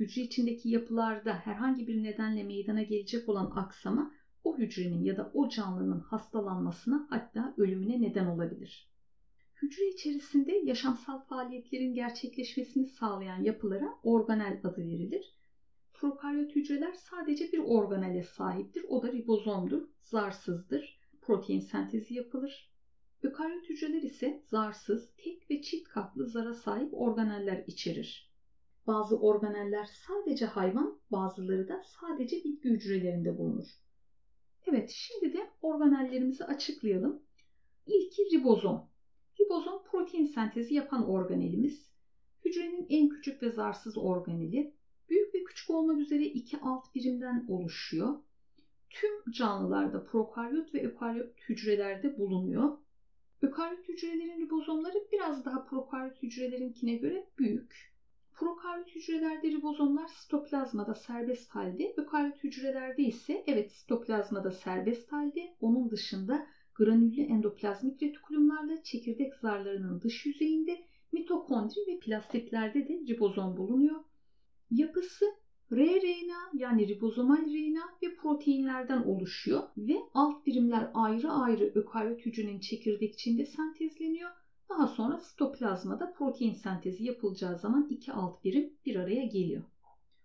Hücre 0.00 0.22
içindeki 0.22 0.68
yapılarda 0.68 1.34
herhangi 1.34 1.86
bir 1.86 2.02
nedenle 2.02 2.44
meydana 2.44 2.82
gelecek 2.82 3.28
olan 3.28 3.52
aksama 3.56 4.15
o 4.46 4.58
hücrenin 4.58 5.04
ya 5.04 5.16
da 5.16 5.30
o 5.34 5.48
canlının 5.48 6.00
hastalanmasına 6.00 7.06
hatta 7.10 7.54
ölümüne 7.56 8.02
neden 8.02 8.26
olabilir. 8.26 8.90
Hücre 9.62 9.88
içerisinde 9.88 10.52
yaşamsal 10.52 11.18
faaliyetlerin 11.18 11.94
gerçekleşmesini 11.94 12.86
sağlayan 12.86 13.42
yapılara 13.42 13.88
organel 14.02 14.60
adı 14.64 14.86
verilir. 14.86 15.36
Prokaryot 15.94 16.56
hücreler 16.56 16.92
sadece 16.92 17.52
bir 17.52 17.58
organele 17.58 18.22
sahiptir. 18.22 18.84
O 18.88 19.02
da 19.02 19.12
ribozomdur, 19.12 19.88
zarsızdır. 20.02 21.00
Protein 21.20 21.60
sentezi 21.60 22.14
yapılır. 22.14 22.72
Ökaryot 23.22 23.68
hücreler 23.68 24.02
ise 24.02 24.42
zarsız, 24.44 25.10
tek 25.16 25.50
ve 25.50 25.62
çift 25.62 25.88
katlı 25.88 26.26
zara 26.26 26.54
sahip 26.54 26.88
organeller 26.92 27.64
içerir. 27.66 28.32
Bazı 28.86 29.20
organeller 29.20 29.84
sadece 29.84 30.46
hayvan, 30.46 31.00
bazıları 31.10 31.68
da 31.68 31.82
sadece 31.84 32.36
bitki 32.36 32.70
hücrelerinde 32.70 33.38
bulunur. 33.38 33.85
Evet, 34.68 34.90
şimdi 34.90 35.32
de 35.32 35.50
organellerimizi 35.62 36.44
açıklayalım. 36.44 37.22
İlki 37.86 38.22
ribozom. 38.32 38.88
Ribozom 39.40 39.82
protein 39.84 40.24
sentezi 40.24 40.74
yapan 40.74 41.08
organelimiz. 41.08 41.90
Hücrenin 42.44 42.86
en 42.88 43.08
küçük 43.08 43.42
ve 43.42 43.50
zarsız 43.50 43.98
organeli. 43.98 44.74
Büyük 45.08 45.34
ve 45.34 45.44
küçük 45.44 45.70
olmak 45.70 45.98
üzere 45.98 46.24
iki 46.24 46.60
alt 46.60 46.94
birimden 46.94 47.44
oluşuyor. 47.48 48.14
Tüm 48.90 49.32
canlılarda 49.32 50.04
prokaryot 50.04 50.74
ve 50.74 50.86
ökaryot 50.86 51.40
hücrelerde 51.48 52.18
bulunuyor. 52.18 52.78
Ökaryot 53.42 53.88
hücrelerin 53.88 54.40
ribozomları 54.40 54.98
biraz 55.12 55.44
daha 55.44 55.64
prokaryot 55.64 56.22
hücrelerinkine 56.22 56.94
göre 56.94 57.26
büyük. 57.38 57.95
Prokaryot 58.36 58.94
hücrelerde 58.94 59.50
ribozomlar 59.50 60.06
sitoplazmada 60.06 60.94
serbest 60.94 61.50
halde, 61.50 61.94
ökaryot 61.96 62.44
hücrelerde 62.44 63.02
ise 63.02 63.44
evet 63.46 63.72
sitoplazmada 63.72 64.50
serbest 64.50 65.12
halde, 65.12 65.56
onun 65.60 65.90
dışında 65.90 66.46
granüllü 66.74 67.20
endoplazmik 67.20 68.02
retikulumlarla 68.02 68.82
çekirdek 68.82 69.34
zarlarının 69.34 70.00
dış 70.00 70.26
yüzeyinde 70.26 70.84
mitokondri 71.12 71.80
ve 71.86 71.98
plastitlerde 71.98 72.88
de 72.88 72.92
ribozom 73.08 73.56
bulunuyor. 73.56 74.00
Yapısı 74.70 75.24
rRNA 75.72 76.50
yani 76.54 76.88
ribozomal 76.88 77.44
RNA 77.46 77.88
ve 78.02 78.14
proteinlerden 78.16 79.02
oluşuyor 79.02 79.62
ve 79.76 79.96
alt 80.14 80.46
birimler 80.46 80.90
ayrı 80.94 81.30
ayrı 81.30 81.72
ökaryot 81.74 82.20
hücrenin 82.20 82.60
çekirdekçinde 82.60 83.44
sentezleniyor. 83.44 84.30
Daha 84.70 84.86
sonra 84.86 85.18
sitoplazmada 85.18 86.12
protein 86.12 86.52
sentezi 86.52 87.04
yapılacağı 87.04 87.58
zaman 87.58 87.88
iki 87.90 88.12
alt 88.12 88.44
birim 88.44 88.72
bir 88.86 88.96
araya 88.96 89.24
geliyor. 89.24 89.62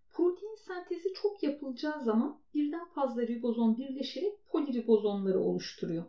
Protein 0.10 0.56
sentezi 0.56 1.14
çok 1.14 1.44
yapılacağı 1.44 2.04
zaman 2.04 2.42
birden 2.54 2.86
fazla 2.86 3.28
ribozom 3.28 3.78
birleşerek 3.78 4.34
poliribozomları 4.48 5.40
oluşturuyor. 5.40 6.06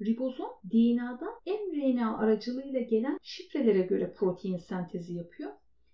Ribozom 0.00 0.50
DNA'dan 0.72 1.34
mRNA 1.46 2.18
aracılığıyla 2.18 2.80
gelen 2.80 3.18
şifrelere 3.22 3.82
göre 3.82 4.12
protein 4.12 4.56
sentezi 4.56 5.14
yapıyor. 5.14 5.52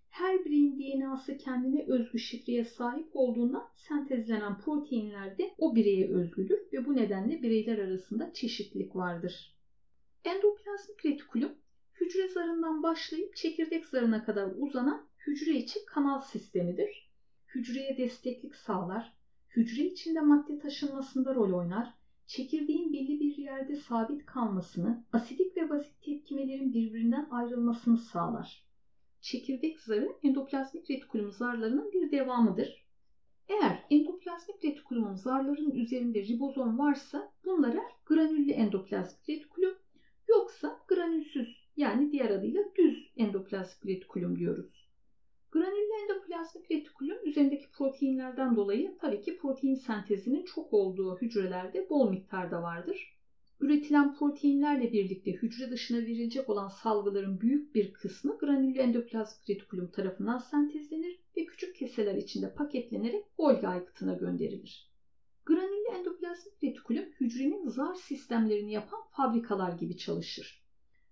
Her 0.09 0.45
bireyin 0.45 0.79
DNA'sı 0.79 1.37
kendine 1.37 1.85
özgü 1.87 2.19
şifreye 2.19 2.65
sahip 2.65 3.09
olduğundan 3.13 3.69
sentezlenen 3.75 4.59
proteinler 4.59 5.39
de 5.39 5.55
o 5.59 5.75
bireye 5.75 6.09
özgüdür 6.09 6.59
ve 6.73 6.87
bu 6.87 6.97
nedenle 6.97 7.43
bireyler 7.43 7.79
arasında 7.79 8.33
çeşitlilik 8.33 8.97
vardır. 8.97 9.58
Endoplazmik 10.25 11.05
retikulum 11.05 11.53
hücre 12.01 12.29
zarından 12.29 12.83
başlayıp 12.83 13.37
çekirdek 13.37 13.87
zarına 13.87 14.25
kadar 14.25 14.53
uzanan 14.57 15.09
hücre 15.27 15.53
içi 15.53 15.85
kanal 15.87 16.21
sistemidir. 16.21 17.11
Hücreye 17.55 17.97
desteklik 17.97 18.55
sağlar, 18.55 19.13
hücre 19.57 19.83
içinde 19.83 20.21
madde 20.21 20.59
taşınmasında 20.59 21.35
rol 21.35 21.53
oynar, 21.53 21.95
çekirdeğin 22.27 22.93
belli 22.93 23.21
bir 23.21 23.37
yerde 23.37 23.77
sabit 23.77 24.27
kalmasını, 24.27 25.05
asidik 25.13 25.57
ve 25.57 25.71
bazik 25.71 26.03
tepkimelerin 26.03 26.73
birbirinden 26.73 27.29
ayrılmasını 27.31 27.99
sağlar. 27.99 28.69
Çekirdek 29.21 29.81
zarı 29.81 30.09
endoplazmik 30.23 30.91
retikulum 30.91 31.33
zarlarının 31.33 31.93
bir 31.93 32.11
devamıdır. 32.11 32.87
Eğer 33.49 33.85
endoplazmik 33.91 34.65
retikulumun 34.65 35.15
zarların 35.15 35.71
üzerinde 35.71 36.23
ribozom 36.23 36.79
varsa 36.79 37.33
bunlara 37.45 37.83
granüllü 38.07 38.51
endoplazmik 38.51 39.29
retikulum 39.29 39.75
yoksa 40.29 40.81
granülsüz 40.89 41.69
yani 41.77 42.13
diğer 42.13 42.31
adıyla 42.31 42.63
düz 42.79 43.13
endoplazmik 43.17 43.87
retikulum 43.87 44.39
diyoruz. 44.39 44.89
Granüllü 45.53 46.03
endoplazmik 46.03 46.71
retikulum 46.71 47.19
üzerindeki 47.25 47.71
proteinlerden 47.71 48.57
dolayı 48.57 48.99
tabii 49.01 49.21
ki 49.21 49.39
protein 49.39 49.75
sentezinin 49.75 50.45
çok 50.45 50.73
olduğu 50.73 51.17
hücrelerde 51.17 51.89
bol 51.91 52.11
miktarda 52.11 52.63
vardır. 52.63 53.19
Üretilen 53.61 54.15
proteinlerle 54.15 54.93
birlikte 54.93 55.33
hücre 55.33 55.71
dışına 55.71 55.99
verilecek 55.99 56.49
olan 56.49 56.69
salgıların 56.69 57.41
büyük 57.41 57.75
bir 57.75 57.93
kısmı 57.93 58.39
granüllü 58.39 58.79
endoplazmik 58.79 59.51
retikulum 59.51 59.91
tarafından 59.91 60.39
sentezlenir 60.39 61.19
ve 61.37 61.45
küçük 61.45 61.77
keseler 61.77 62.15
içinde 62.15 62.55
paketlenerek 62.55 63.25
Golgi 63.39 63.69
aygıtına 63.69 64.15
gönderilir. 64.15 64.88
Granüllü 65.49 65.89
endoplazmik 65.99 66.65
retikulum 66.65 67.05
hücrenin 67.21 67.69
zar 67.69 67.95
sistemlerini 67.95 68.73
yapan 68.73 69.01
fabrikalar 69.11 69.73
gibi 69.73 69.97
çalışır. 69.97 70.63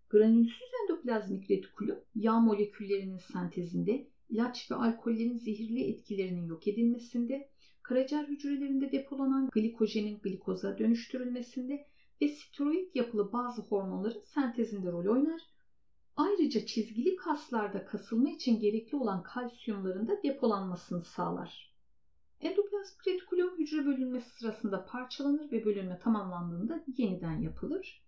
Granülsüz 0.09 0.68
endoplazmik 0.83 1.51
retikulum 1.51 1.99
yağ 2.14 2.40
moleküllerinin 2.40 3.18
sentezinde, 3.18 4.09
ilaç 4.29 4.70
ve 4.70 4.75
alkollerin 4.75 5.37
zehirli 5.37 5.90
etkilerinin 5.90 6.46
yok 6.46 6.68
edilmesinde, 6.68 7.51
karaciğer 7.83 8.25
hücrelerinde 8.25 8.92
depolanan 8.92 9.49
glikojenin 9.53 10.18
glikoza 10.18 10.79
dönüştürülmesinde 10.79 11.87
ve 12.22 12.29
steroid 12.29 12.94
yapılı 12.94 13.33
bazı 13.33 13.62
hormonların 13.62 14.20
sentezinde 14.20 14.92
rol 14.92 15.07
oynar. 15.07 15.40
Ayrıca 16.16 16.66
çizgili 16.66 17.16
kaslarda 17.16 17.85
kasılma 17.85 18.31
için 18.31 18.61
gerekli 18.61 18.96
olan 18.96 19.22
kalsiyumların 19.22 20.09
da 20.09 20.22
depolanmasını 20.22 21.05
sağlar. 21.05 21.76
Endoplazmik 22.40 23.07
retikulum 23.07 23.59
hücre 23.59 23.87
bölünmesi 23.87 24.31
sırasında 24.31 24.85
parçalanır 24.85 25.53
ve 25.53 25.64
bölünme 25.64 25.99
tamamlandığında 25.99 26.85
yeniden 26.96 27.40
yapılır. 27.40 28.07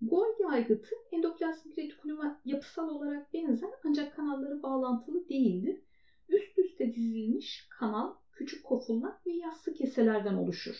Golgi 0.00 0.46
aygıtı 0.46 0.90
endoplazmik 1.12 1.78
retikuluma 1.78 2.40
yapısal 2.44 2.88
olarak 2.88 3.34
benzer 3.34 3.70
ancak 3.84 4.16
kanalları 4.16 4.62
bağlantılı 4.62 5.28
değildir. 5.28 5.82
Üst 6.28 6.58
üste 6.58 6.94
dizilmiş 6.94 7.68
kanal, 7.78 8.14
küçük 8.32 8.64
kofullar 8.64 9.14
ve 9.26 9.32
yassı 9.32 9.74
keselerden 9.74 10.34
oluşur. 10.34 10.76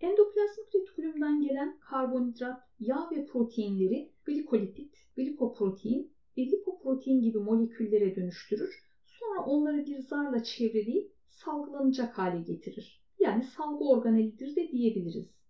Endoplazmik 0.00 0.74
retikulumdan 0.74 1.42
gelen 1.42 1.78
karbonhidrat, 1.78 2.60
yağ 2.78 3.10
ve 3.10 3.26
proteinleri 3.26 4.12
glikolipid, 4.24 4.92
glikoprotein 5.16 6.12
ve 6.38 6.42
lipoprotein 6.42 7.20
gibi 7.20 7.38
moleküllere 7.38 8.16
dönüştürür. 8.16 8.82
Sonra 9.06 9.44
onları 9.44 9.86
bir 9.86 9.98
zarla 9.98 10.42
çevreleyip 10.42 11.19
salgılanacak 11.44 12.18
hale 12.18 12.38
getirir. 12.38 13.04
Yani 13.18 13.42
salgı 13.42 13.84
organelidir 13.84 14.56
de 14.56 14.70
diyebiliriz. 14.70 15.40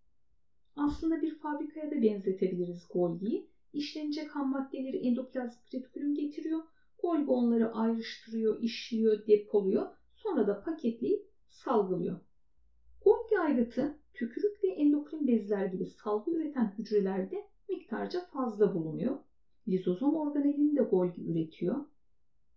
Aslında 0.77 1.23
bir 1.23 1.39
fabrikaya 1.39 1.91
da 1.91 2.03
benzetebiliriz 2.03 2.89
Golgi'yi. 2.95 3.51
İşlenecek 3.73 4.29
ham 4.29 4.51
maddeleri 4.51 4.97
endoplazmik 4.97 5.75
retikulum 5.75 6.15
getiriyor. 6.15 6.61
Golgi 7.03 7.31
onları 7.31 7.73
ayrıştırıyor, 7.73 8.61
işliyor, 8.61 9.27
depoluyor. 9.27 9.87
Sonra 10.15 10.47
da 10.47 10.61
paketleyip 10.61 11.27
salgılıyor. 11.49 12.21
Golgi 13.05 13.39
aygıtı 13.39 13.99
tükürük 14.15 14.65
ve 14.65 14.69
endokrin 14.69 15.27
bezler 15.27 15.65
gibi 15.65 15.87
salgı 15.87 16.31
üreten 16.31 16.75
hücrelerde 16.79 17.49
miktarca 17.69 18.21
fazla 18.21 18.75
bulunuyor. 18.75 19.19
Lizozom 19.69 20.17
organelini 20.17 20.77
de 20.77 20.81
Golgi 20.81 21.31
üretiyor. 21.31 21.85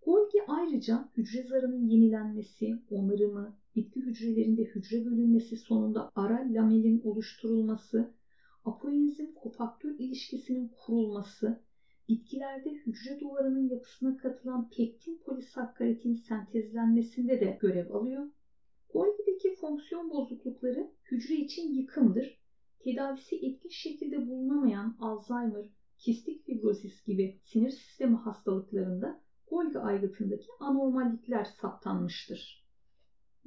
Golgi 0.05 0.37
ayrıca 0.47 1.09
hücre 1.17 1.43
zarının 1.43 1.87
yenilenmesi, 1.87 2.79
onarımı, 2.89 3.57
bitki 3.75 4.01
hücrelerinde 4.01 4.63
hücre 4.63 5.05
bölünmesi 5.05 5.57
sonunda 5.57 6.11
ara 6.15 6.47
lamelin 6.53 7.01
oluşturulması, 7.01 8.13
apoenzim 8.65 9.33
kofaktör 9.33 9.95
ilişkisinin 9.99 10.71
kurulması, 10.77 11.61
bitkilerde 12.09 12.69
hücre 12.69 13.19
duvarının 13.19 13.69
yapısına 13.69 14.17
katılan 14.17 14.69
pektin 14.69 15.21
polisakkaritin 15.25 16.15
sentezlenmesinde 16.15 17.39
de 17.39 17.57
görev 17.61 17.89
alıyor. 17.89 18.31
Golgi'deki 18.93 19.55
fonksiyon 19.55 20.09
bozuklukları 20.09 20.91
hücre 21.11 21.35
için 21.35 21.73
yıkımdır. 21.73 22.41
Tedavisi 22.79 23.35
etkin 23.35 23.69
şekilde 23.69 24.27
bulunamayan 24.27 24.97
Alzheimer, 24.99 25.65
kistik 25.97 26.45
fibrozis 26.45 27.03
gibi 27.03 27.39
sinir 27.43 27.69
sistemi 27.69 28.15
hastalıklarında 28.15 29.22
Golgi 29.53 29.79
aygıtındaki 29.79 30.47
anormallikler 30.59 31.43
saptanmıştır. 31.43 32.65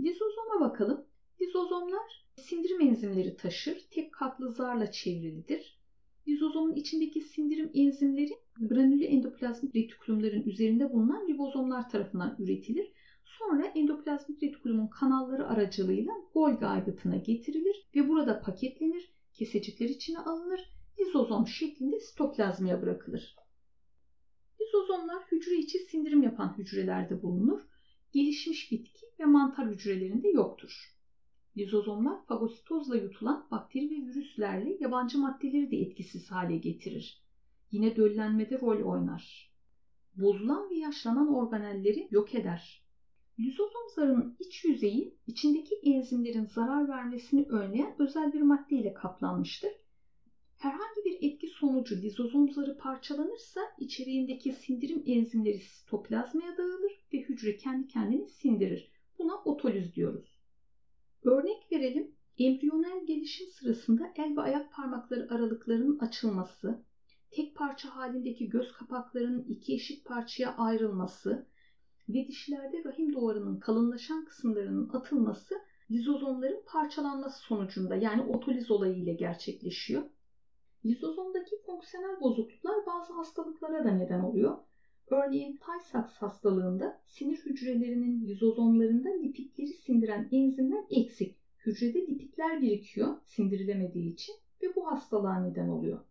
Lizozoma 0.01 0.61
bakalım. 0.61 1.07
Lizozomlar 1.41 2.27
sindirim 2.37 2.81
enzimleri 2.81 3.37
taşır. 3.37 3.89
Tek 3.91 4.15
katlı 4.15 4.53
zarla 4.53 4.91
çevrilidir. 4.91 5.81
Lizozomun 6.29 6.75
içindeki 6.75 7.21
sindirim 7.21 7.71
enzimleri 7.75 8.33
granülü 8.61 9.05
endoplazmik 9.05 9.77
retikulumların 9.77 10.43
üzerinde 10.43 10.93
bulunan 10.93 11.29
ribozomlar 11.29 11.91
tarafından 11.91 12.37
üretilir. 12.39 12.93
Sonra 13.25 13.67
endoplazmik 13.67 14.43
retikulumun 14.43 14.87
kanalları 14.87 15.49
aracılığıyla 15.49 16.13
Golgi 16.35 16.67
aygıtına 16.67 17.17
getirilir 17.17 17.89
ve 17.97 18.09
burada 18.09 18.41
paketlenir, 18.41 19.15
kesecikler 19.33 19.89
içine 19.89 20.19
alınır, 20.19 20.61
lizozom 21.01 21.47
şeklinde 21.47 22.01
sitoplazmaya 22.01 22.83
bırakılır. 22.83 23.46
Lizozomlar 24.77 25.23
hücre 25.33 25.55
içi 25.57 25.79
sindirim 25.79 26.23
yapan 26.23 26.59
hücrelerde 26.59 27.23
bulunur. 27.23 27.61
Gelişmiş 28.13 28.73
bitki 28.73 29.07
ve 29.21 29.25
mantar 29.25 29.69
hücrelerinde 29.69 30.29
yoktur. 30.29 30.97
Lizozomlar 31.57 32.27
fagositozla 32.27 32.97
yutulan 32.97 33.47
bakteri 33.51 33.91
ve 33.91 34.07
virüslerle 34.07 34.77
yabancı 34.81 35.19
maddeleri 35.19 35.71
de 35.71 35.77
etkisiz 35.77 36.31
hale 36.31 36.57
getirir. 36.57 37.23
Yine 37.71 37.97
döllenmede 37.97 38.61
rol 38.61 38.83
oynar. 38.83 39.53
Bozulan 40.15 40.71
ve 40.71 40.75
yaşlanan 40.75 41.35
organelleri 41.35 42.09
yok 42.11 42.35
eder. 42.35 42.83
Lizozom 43.39 43.89
zarının 43.95 44.37
iç 44.41 44.65
yüzeyi 44.65 45.19
içindeki 45.27 45.75
enzimlerin 45.83 46.47
zarar 46.47 46.89
vermesini 46.89 47.43
önleyen 47.49 47.97
özel 47.99 48.33
bir 48.33 48.43
madde 48.43 48.95
kaplanmıştır. 48.95 49.71
Herhangi 50.57 51.05
bir 51.05 51.19
etki 51.21 51.49
sonucu 51.49 51.97
lizozom 51.97 52.51
zarı 52.51 52.79
parçalanırsa 52.79 53.61
içeriğindeki 53.79 54.53
sindirim 54.53 55.03
enzimleri 55.07 55.61
sitoplazmaya 55.61 56.57
dağılır 56.57 56.93
ve 57.13 57.19
hücre 57.19 57.57
kendi 57.57 57.89
kendini 57.89 58.29
sindirir. 58.29 58.91
Buna 59.19 59.43
otoliz 59.43 59.95
diyoruz. 59.95 60.39
Örnek 61.23 61.73
verelim. 61.73 62.17
Embriyonel 62.39 63.07
gelişim 63.07 63.47
sırasında 63.47 64.13
el 64.17 64.37
ve 64.37 64.41
ayak 64.41 64.73
parmakları 64.73 65.29
aralıklarının 65.31 65.99
açılması, 65.99 66.85
tek 67.31 67.55
parça 67.55 67.97
halindeki 67.97 68.49
göz 68.49 68.73
kapaklarının 68.73 69.45
iki 69.49 69.75
eşit 69.75 70.05
parçaya 70.05 70.57
ayrılması 70.57 71.47
ve 72.09 72.29
dişlerde 72.29 72.85
rahim 72.85 73.13
duvarının 73.13 73.59
kalınlaşan 73.59 74.25
kısımlarının 74.25 74.89
atılması 74.89 75.55
lizozomların 75.91 76.63
parçalanması 76.67 77.39
sonucunda 77.39 77.97
yani 77.97 78.23
otoliz 78.23 78.71
olayı 78.71 78.95
ile 78.95 79.15
gerçekleşiyor. 79.15 80.03
Lizozomdaki 80.87 81.57
fonksiyonel 81.67 82.21
bozukluklar 82.21 82.87
bazı 82.87 83.13
hastalıklara 83.13 83.85
da 83.85 83.91
neden 83.91 84.21
oluyor. 84.21 84.59
Örneğin 85.11 85.57
Tay-Sachs 85.57 86.15
hastalığında 86.17 87.01
sinir 87.07 87.37
hücrelerinin 87.37 88.27
lizozomlarında 88.27 89.09
lipidleri 89.09 89.69
sindiren 89.73 90.29
enzimler 90.33 90.85
eksik. 90.91 91.37
Hücrede 91.67 91.99
lipidler 91.99 92.63
birikiyor 92.63 93.17
sindirilemediği 93.25 94.13
için 94.13 94.35
ve 94.63 94.77
bu 94.77 94.87
hastalığa 94.87 95.43
neden 95.43 95.69
oluyor. 95.69 96.05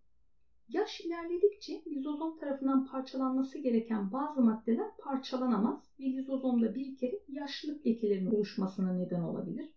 Yaş 0.69 1.01
ilerledikçe 1.01 1.83
lizozom 1.87 2.37
tarafından 2.37 2.85
parçalanması 2.85 3.57
gereken 3.57 4.11
bazı 4.11 4.41
maddeler 4.41 4.87
parçalanamaz 4.97 5.91
ve 5.99 6.03
lizozomda 6.03 6.75
birikerek 6.75 7.29
yaşlılık 7.29 7.85
lekelerinin 7.85 8.31
oluşmasına 8.31 8.93
neden 8.93 9.21
olabilir. 9.21 9.69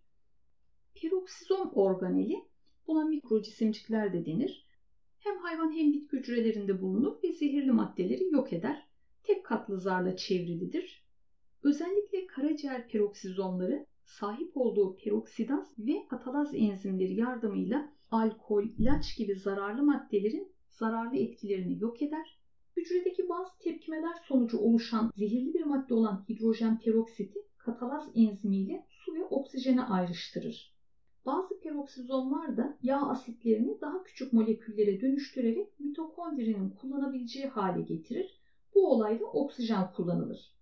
Peroksizom 0.95 1.71
organeli 1.73 2.35
buna 2.87 3.05
mikro 3.05 3.41
cisimcikler 3.41 4.13
de 4.13 4.25
denir. 4.25 4.68
Hem 5.19 5.37
hayvan 5.37 5.71
hem 5.71 5.93
bitki 5.93 6.17
hücrelerinde 6.17 6.81
bulunur 6.81 7.23
ve 7.23 7.33
zehirli 7.33 7.71
maddeleri 7.71 8.29
yok 8.31 8.53
eder. 8.53 8.87
Tek 9.23 9.45
katlı 9.45 9.79
zarla 9.79 10.15
çevrilidir. 10.15 11.05
Özellikle 11.63 12.27
karaciğer 12.27 12.87
peroksizomları 12.87 13.85
sahip 14.03 14.57
olduğu 14.57 14.95
peroksidaz 14.95 15.79
ve 15.79 16.05
katalaz 16.09 16.55
enzimleri 16.55 17.13
yardımıyla 17.13 17.93
alkol, 18.11 18.63
ilaç 18.77 19.17
gibi 19.17 19.35
zararlı 19.35 19.83
maddelerin 19.83 20.51
zararlı 20.69 21.17
etkilerini 21.17 21.79
yok 21.79 22.01
eder. 22.01 22.39
Hücredeki 22.77 23.29
bazı 23.29 23.57
tepkimeler 23.59 24.15
sonucu 24.27 24.57
oluşan 24.57 25.11
zehirli 25.15 25.53
bir 25.53 25.63
madde 25.63 25.93
olan 25.93 26.25
hidrojen 26.29 26.79
peroksiti 26.79 27.39
katalaz 27.57 28.11
enzimiyle 28.15 28.85
su 28.89 29.15
ve 29.15 29.23
oksijene 29.23 29.83
ayrıştırır. 29.83 30.78
Bazı 31.29 31.59
peroksizomlar 31.59 32.57
da 32.57 32.77
yağ 32.83 33.01
asitlerini 33.01 33.81
daha 33.81 34.03
küçük 34.03 34.33
moleküllere 34.33 35.01
dönüştürerek 35.01 35.79
mitokondrinin 35.79 36.69
kullanabileceği 36.69 37.47
hale 37.47 37.81
getirir. 37.81 38.39
Bu 38.75 38.91
olayda 38.91 39.25
oksijen 39.25 39.91
kullanılır. 39.91 40.53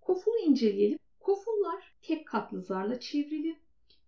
Kofulu 0.00 0.38
inceleyelim. 0.38 0.98
Kofullar 1.20 1.94
tek 2.02 2.26
katlı 2.26 2.62
zarla 2.62 3.00
çevrili. 3.00 3.56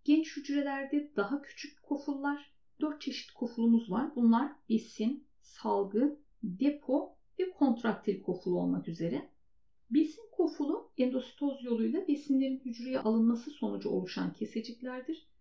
Genç 0.04 0.36
hücrelerde 0.36 1.12
daha 1.16 1.42
küçük 1.42 1.82
kofullar. 1.82 2.52
Dört 2.80 3.00
çeşit 3.00 3.30
kofulumuz 3.30 3.90
var. 3.90 4.16
Bunlar 4.16 4.52
besin, 4.68 5.26
salgı, 5.40 6.18
depo 6.42 7.16
ve 7.38 7.50
kontraktil 7.50 8.22
kofulu 8.22 8.60
olmak 8.60 8.88
üzere. 8.88 9.28
Besin 9.90 10.22
kofulu 10.32 10.90
endositoz 10.98 11.64
yoluyla 11.64 12.08
besinlerin 12.08 12.60
hücreye 12.64 12.98
alınması 12.98 13.50
sonucu 13.50 13.90
oluşan 13.90 14.32
keseciklerdir. 14.32 15.31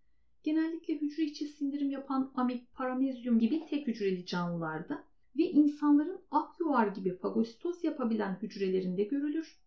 Genellikle 0.43 0.93
hücre 0.93 1.23
içi 1.23 1.47
sindirim 1.47 1.89
yapan 1.89 2.31
amip, 2.35 2.73
paramezyum 2.73 3.39
gibi 3.39 3.65
tek 3.65 3.87
hücreli 3.87 4.25
canlılarda 4.25 5.05
ve 5.37 5.43
insanların 5.43 6.21
ak 6.31 6.95
gibi 6.95 7.17
fagositoz 7.17 7.83
yapabilen 7.83 8.37
hücrelerinde 8.41 9.03
görülür. 9.03 9.61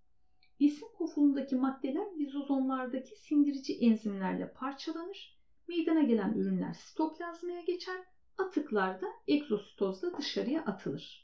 Besin 0.61 0.87
kofulundaki 0.99 1.57
maddeler 1.57 2.07
lizozomlardaki 2.19 3.17
sindirici 3.17 3.79
enzimlerle 3.79 4.53
parçalanır. 4.53 5.39
Meydana 5.69 6.03
gelen 6.03 6.35
ürünler 6.35 6.73
sitoplazmaya 6.73 7.61
geçer. 7.61 8.01
Atıklar 8.39 9.01
da 9.01 9.07
egzositozla 9.27 10.19
dışarıya 10.19 10.65
atılır. 10.65 11.24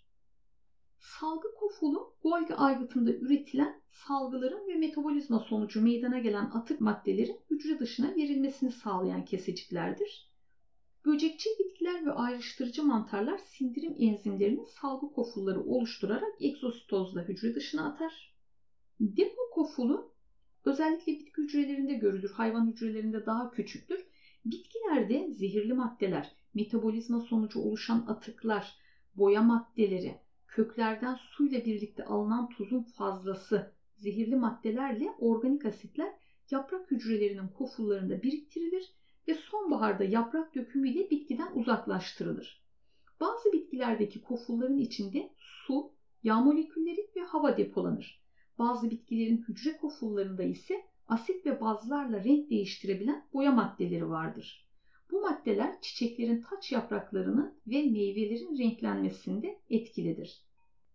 Salgı 1.00 1.54
kofulu 1.54 2.14
Golgi 2.22 2.54
aygıtında 2.54 3.12
üretilen 3.12 3.80
salgıların 3.90 4.68
ve 4.68 4.74
metabolizma 4.74 5.38
sonucu 5.38 5.82
meydana 5.82 6.18
gelen 6.18 6.44
atık 6.44 6.80
maddelerin 6.80 7.40
hücre 7.50 7.78
dışına 7.78 8.14
verilmesini 8.14 8.70
sağlayan 8.70 9.24
keseciklerdir. 9.24 10.30
Böcekçi 11.04 11.48
bitkiler 11.58 12.06
ve 12.06 12.12
ayrıştırıcı 12.12 12.82
mantarlar 12.82 13.38
sindirim 13.38 13.96
enzimlerinin 13.98 14.64
salgı 14.64 15.12
kofulları 15.12 15.60
oluşturarak 15.60 16.32
egzositozla 16.40 17.22
hücre 17.22 17.54
dışına 17.54 17.88
atar. 17.88 18.34
Depo 19.00 19.50
kofulu 19.52 20.12
özellikle 20.64 21.12
bitki 21.12 21.42
hücrelerinde 21.42 21.94
görülür, 21.94 22.30
hayvan 22.30 22.66
hücrelerinde 22.66 23.26
daha 23.26 23.50
küçüktür. 23.50 24.06
Bitkilerde 24.44 25.32
zehirli 25.32 25.74
maddeler, 25.74 26.32
metabolizma 26.54 27.20
sonucu 27.20 27.60
oluşan 27.60 28.06
atıklar, 28.08 28.74
boya 29.14 29.42
maddeleri, 29.42 30.20
köklerden 30.50 31.14
suyla 31.14 31.64
birlikte 31.64 32.04
alınan 32.04 32.48
tuzun 32.48 32.82
fazlası, 32.82 33.72
zehirli 33.96 34.36
maddelerle 34.36 35.10
organik 35.18 35.64
asitler 35.64 36.12
yaprak 36.50 36.90
hücrelerinin 36.90 37.48
kofullarında 37.48 38.22
biriktirilir 38.22 38.92
ve 39.28 39.34
sonbaharda 39.34 40.04
yaprak 40.04 40.54
dökümüyle 40.54 41.10
bitkiden 41.10 41.52
uzaklaştırılır. 41.54 42.64
Bazı 43.20 43.52
bitkilerdeki 43.52 44.22
kofulların 44.22 44.78
içinde 44.78 45.30
su, 45.36 45.92
yağ 46.22 46.40
molekülleri 46.40 47.10
ve 47.16 47.20
hava 47.20 47.56
depolanır. 47.56 48.20
Bazı 48.58 48.90
bitkilerin 48.90 49.44
hücre 49.48 49.76
kofullarında 49.76 50.42
ise 50.42 50.74
asit 51.08 51.46
ve 51.46 51.60
bazlarla 51.60 52.24
renk 52.24 52.50
değiştirebilen 52.50 53.24
boya 53.32 53.52
maddeleri 53.52 54.08
vardır. 54.08 54.69
Bu 55.12 55.20
maddeler 55.20 55.80
çiçeklerin 55.80 56.42
taç 56.42 56.72
yapraklarının 56.72 57.60
ve 57.66 57.82
meyvelerin 57.82 58.58
renklenmesinde 58.58 59.60
etkilidir. 59.70 60.44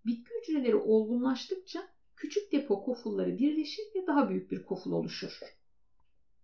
Bitki 0.06 0.30
hücreleri 0.42 0.76
olgunlaştıkça 0.76 1.88
küçük 2.16 2.52
depo 2.52 2.84
kofulları 2.84 3.38
birleşir 3.38 3.84
ve 3.96 4.08
daha 4.08 4.30
büyük 4.30 4.52
bir 4.52 4.64
koful 4.64 4.92
oluşur. 4.92 5.40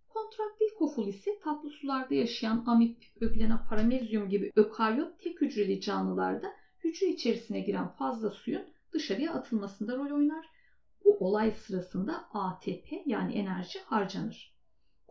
Kontraktil 0.08 0.74
koful 0.78 1.08
ise 1.08 1.30
tatlı 1.44 1.70
sularda 1.70 2.14
yaşayan 2.14 2.64
amip, 2.66 3.02
öglena, 3.20 3.66
paramezyum 3.68 4.28
gibi 4.28 4.52
ökaryot 4.56 5.20
tek 5.20 5.40
hücreli 5.40 5.80
canlılarda 5.80 6.52
hücre 6.84 7.06
içerisine 7.06 7.60
giren 7.60 7.88
fazla 7.88 8.30
suyun 8.30 8.64
dışarıya 8.92 9.32
atılmasında 9.32 9.96
rol 9.96 10.16
oynar. 10.16 10.46
Bu 11.04 11.16
olay 11.18 11.50
sırasında 11.50 12.28
ATP 12.32 12.92
yani 13.06 13.34
enerji 13.34 13.78
harcanır. 13.78 14.51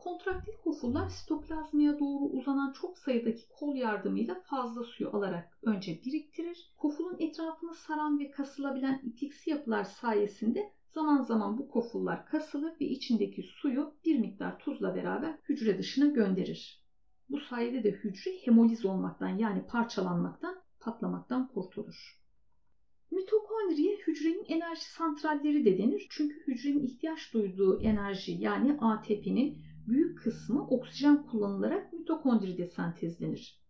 Kontraktil 0.04 0.54
kofullar 0.64 1.10
sitoplazmaya 1.10 2.00
doğru 2.00 2.24
uzanan 2.24 2.72
çok 2.72 2.98
sayıdaki 2.98 3.50
kol 3.50 3.76
yardımıyla 3.76 4.42
fazla 4.46 4.84
suyu 4.84 5.10
alarak 5.16 5.58
önce 5.62 6.02
biriktirir. 6.06 6.74
Kofulun 6.78 7.20
etrafını 7.20 7.74
saran 7.74 8.20
ve 8.20 8.32
kasılabilen 8.32 9.02
ipliksi 9.04 9.50
yapılar 9.50 9.84
sayesinde 9.84 10.72
zaman 10.94 11.22
zaman 11.22 11.58
bu 11.58 11.68
kofullar 11.68 12.26
kasılır 12.26 12.74
ve 12.82 12.86
içindeki 12.86 13.44
suyu 13.44 13.94
bir 14.06 14.20
miktar 14.20 14.60
tuzla 14.60 14.96
beraber 14.96 15.38
hücre 15.50 15.78
dışına 15.78 16.06
gönderir. 16.06 16.84
Bu 17.30 17.40
sayede 17.40 17.84
de 17.84 17.92
hücre 17.92 18.32
hemoliz 18.46 18.86
olmaktan 18.86 19.38
yani 19.38 19.66
parçalanmaktan, 19.68 20.62
patlamaktan 20.80 21.48
kurtulur. 21.48 22.22
Mitokondriye 23.12 23.98
hücrenin 23.98 24.46
enerji 24.46 24.86
santralleri 24.86 25.66
de 25.66 25.78
denir. 25.78 26.08
Çünkü 26.10 26.48
hücrenin 26.48 26.86
ihtiyaç 26.86 27.34
duyduğu 27.34 27.82
enerji 27.82 28.32
yani 28.32 28.78
ATP'nin 28.82 29.71
büyük 29.88 30.17
kısmı 30.17 30.67
oksijen 30.67 31.26
kullanılarak 31.26 31.94
mitokondride 31.94 32.65
sentezlenir. 32.65 33.62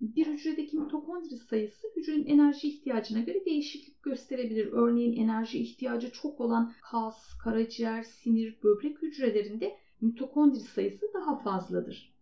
Bir 0.00 0.26
hücredeki 0.26 0.76
mitokondri 0.76 1.36
sayısı 1.36 1.86
hücrenin 1.96 2.26
enerji 2.26 2.68
ihtiyacına 2.68 3.20
göre 3.20 3.44
değişiklik 3.44 4.02
gösterebilir. 4.02 4.68
Örneğin 4.72 5.16
enerji 5.16 5.58
ihtiyacı 5.58 6.12
çok 6.12 6.40
olan 6.40 6.72
kas, 6.82 7.34
karaciğer, 7.44 8.02
sinir, 8.02 8.58
böbrek 8.62 9.02
hücrelerinde 9.02 9.76
mitokondri 10.00 10.60
sayısı 10.60 11.06
daha 11.14 11.38
fazladır. 11.38 12.14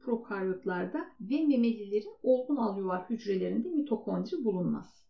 Prokaryotlarda 0.00 1.06
ve 1.20 1.46
memelilerin 1.46 2.14
olgun 2.22 2.56
alüvar 2.56 3.10
hücrelerinde 3.10 3.68
mitokondri 3.68 4.44
bulunmaz. 4.44 5.04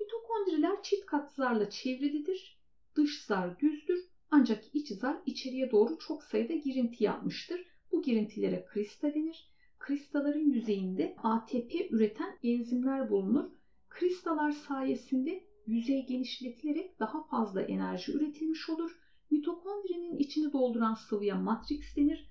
Mitokondriler 0.00 0.82
çift 0.82 1.06
kat 1.06 1.32
zarla 1.32 1.70
çevrilidir. 1.70 2.58
Dış 2.96 3.24
zar 3.24 3.60
düzdür 3.60 4.07
ancak 4.30 4.64
iç 4.74 4.92
zar 4.92 5.22
içeriye 5.26 5.70
doğru 5.70 5.98
çok 5.98 6.22
sayıda 6.22 6.54
girinti 6.54 7.04
yapmıştır. 7.04 7.60
Bu 7.92 8.02
girintilere 8.02 8.64
kristal 8.64 9.14
denir. 9.14 9.48
Kristalların 9.78 10.50
yüzeyinde 10.50 11.14
ATP 11.22 11.74
üreten 11.90 12.38
enzimler 12.42 13.10
bulunur. 13.10 13.50
Kristalar 13.88 14.50
sayesinde 14.52 15.44
yüzey 15.66 16.06
genişletilerek 16.06 17.00
daha 17.00 17.26
fazla 17.26 17.62
enerji 17.62 18.12
üretilmiş 18.12 18.68
olur. 18.70 18.98
Mitokondrinin 19.30 20.16
içini 20.16 20.52
dolduran 20.52 20.94
sıvıya 20.94 21.36
matrix 21.36 21.96
denir. 21.96 22.28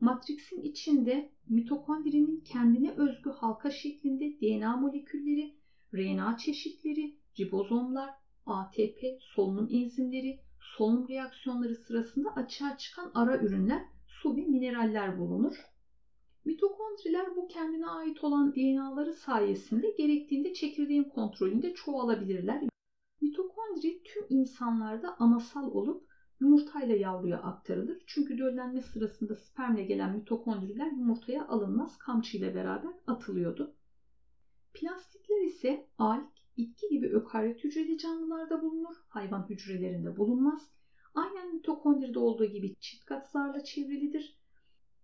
Matrixin 0.00 0.62
içinde 0.62 1.32
mitokondrinin 1.48 2.40
kendine 2.40 2.90
özgü 2.90 3.30
halka 3.30 3.70
şeklinde 3.70 4.40
DNA 4.40 4.76
molekülleri, 4.76 5.54
RNA 5.94 6.36
çeşitleri, 6.36 7.16
ribozomlar, 7.38 8.10
ATP, 8.46 8.98
solunum 9.20 9.68
enzimleri, 9.72 10.40
solunum 10.60 11.08
reaksiyonları 11.08 11.74
sırasında 11.74 12.34
açığa 12.36 12.76
çıkan 12.76 13.10
ara 13.14 13.38
ürünler, 13.38 13.82
su 14.06 14.36
ve 14.36 14.40
mineraller 14.40 15.18
bulunur. 15.18 15.56
Mitokondriler 16.44 17.36
bu 17.36 17.48
kendine 17.48 17.86
ait 17.86 18.24
olan 18.24 18.54
DNA'ları 18.54 19.12
sayesinde 19.12 19.90
gerektiğinde 19.90 20.54
çekirdeğin 20.54 21.04
kontrolünde 21.04 21.74
çoğalabilirler. 21.74 22.62
Mitokondri 23.20 24.02
tüm 24.02 24.26
insanlarda 24.28 25.16
anasal 25.18 25.70
olup 25.70 26.10
yumurtayla 26.40 26.96
yavruya 26.96 27.42
aktarılır. 27.42 28.02
Çünkü 28.06 28.38
döllenme 28.38 28.80
sırasında 28.82 29.36
spermle 29.36 29.82
gelen 29.82 30.16
mitokondriler 30.16 30.90
yumurtaya 30.92 31.48
alınmaz 31.48 31.98
kamçıyla 31.98 32.54
beraber 32.54 32.92
atılıyordu. 33.06 33.74
Plastitler 34.74 35.40
ise 35.40 35.86
alg, 35.98 36.39
bitki 36.60 36.88
gibi 36.88 37.08
ökaryot 37.08 37.64
hücreli 37.64 37.98
canlılarda 37.98 38.62
bulunur, 38.62 38.96
hayvan 39.08 39.46
hücrelerinde 39.50 40.16
bulunmaz. 40.16 40.70
Aynen 41.14 41.54
mitokondride 41.54 42.18
olduğu 42.18 42.44
gibi 42.44 42.74
çift 42.80 43.04
kat 43.04 43.30
zarla 43.30 43.64
çevrilidir. 43.64 44.36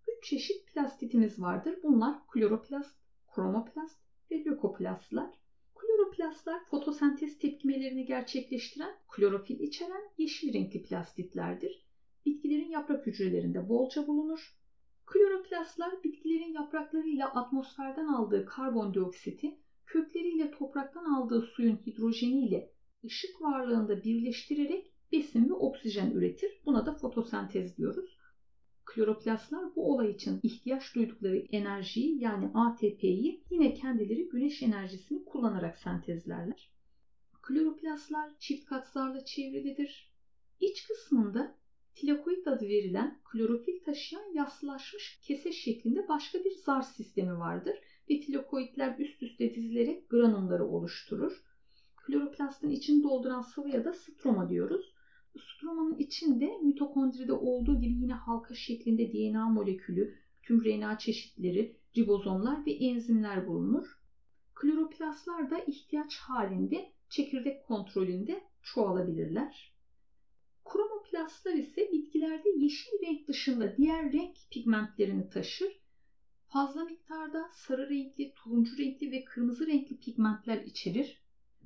Üç 0.09 0.25
çeşit 0.25 0.67
plastitimiz 0.67 1.41
vardır. 1.41 1.79
Bunlar 1.83 2.27
kloroplast, 2.27 2.97
kromoplast 3.35 4.01
ve 4.31 4.45
lökoplastlar. 4.45 5.31
Kloroplastlar 5.75 6.65
fotosentez 6.65 7.39
tepkimelerini 7.39 8.07
gerçekleştiren, 8.07 8.95
klorofil 9.09 9.61
içeren 9.61 10.03
yeşil 10.19 10.55
renkli 10.55 10.83
plastitlerdir. 10.83 11.87
Bitkilerin 12.27 12.71
yaprak 12.71 13.07
hücrelerinde 13.07 13.69
bolca 13.69 14.07
bulunur. 14.07 14.57
Kloroplastlar 15.07 16.03
bitkilerin 16.05 16.53
yapraklarıyla 16.53 17.35
atmosferden 17.35 18.07
aldığı 18.07 18.47
karbondioksiti 18.47 19.59
kökleriyle 19.87 20.51
topraktan 20.51 21.05
aldığı 21.05 21.43
suyun 21.43 21.77
hidrojeniyle 21.77 22.73
ışık 23.05 23.43
varlığında 23.43 24.05
birleştirerek 24.05 24.93
besin 25.13 25.49
ve 25.49 25.53
oksijen 25.53 26.11
üretir. 26.11 26.51
Buna 26.67 26.87
da 26.87 26.95
fotosentez 26.95 27.77
diyoruz. 27.77 28.17
Kloroplastlar 28.85 29.77
bu 29.77 29.93
olay 29.93 30.11
için 30.11 30.41
ihtiyaç 30.43 30.95
duydukları 30.95 31.37
enerjiyi 31.37 32.23
yani 32.23 32.51
ATP'yi 32.55 33.45
yine 33.51 33.75
kendileri 33.75 34.29
güneş 34.29 34.63
enerjisini 34.63 35.25
kullanarak 35.25 35.79
sentezlerler. 35.79 36.71
Kloroplastlar 37.43 38.39
çift 38.39 38.69
katsarla 38.69 39.25
çevrilidir. 39.25 40.13
İç 40.61 40.87
kısmında 40.87 41.59
tilakoid 41.95 42.47
adı 42.47 42.65
verilen 42.65 43.21
klorofil 43.25 43.85
taşıyan 43.85 44.35
yaslaşmış 44.35 45.21
kese 45.23 45.53
şeklinde 45.53 46.09
başka 46.09 46.39
bir 46.39 46.51
zar 46.51 46.83
sistemi 46.83 47.39
vardır 47.39 47.77
ve 48.11 48.21
tilakoidler 48.21 48.99
üst 48.99 49.23
üste 49.23 49.55
dizilerek 49.55 50.11
granumları 50.11 50.65
oluşturur. 50.65 51.43
Kloroplastın 51.97 52.71
içini 52.71 53.03
dolduran 53.03 53.41
sıvıya 53.41 53.85
da 53.85 53.93
stroma 53.93 54.49
diyoruz. 54.49 54.95
Stromanın 55.39 55.99
içinde 55.99 56.59
mitokondride 56.63 57.33
olduğu 57.33 57.81
gibi 57.81 57.95
yine 57.95 58.13
halka 58.13 58.55
şeklinde 58.55 59.13
DNA 59.13 59.49
molekülü, 59.49 60.15
tüm 60.43 60.65
RNA 60.65 60.99
çeşitleri, 60.99 61.77
ribozomlar 61.97 62.67
ve 62.67 62.71
enzimler 62.71 63.47
bulunur. 63.47 64.01
Kloroplastlar 64.55 65.51
da 65.51 65.59
ihtiyaç 65.59 66.17
halinde 66.17 66.93
çekirdek 67.09 67.65
kontrolünde 67.67 68.41
çoğalabilirler. 68.63 69.77
Kromoplastlar 70.65 71.55
ise 71.55 71.93
bitkilerde 71.93 72.49
yeşil 72.57 72.91
renk 73.03 73.29
dışında 73.29 73.77
diğer 73.77 74.13
renk 74.13 74.37
pigmentlerini 74.51 75.29
taşır. 75.29 75.86
Fazla 76.57 76.85
miktarda 76.85 77.49
sarı 77.53 77.89
renkli, 77.89 78.35
turuncu 78.35 78.79
renkli 78.79 79.11
ve 79.11 79.25
kırmızı 79.25 79.67
renkli 79.67 79.99
pigmentler 79.99 80.61
içerir. 80.61 81.23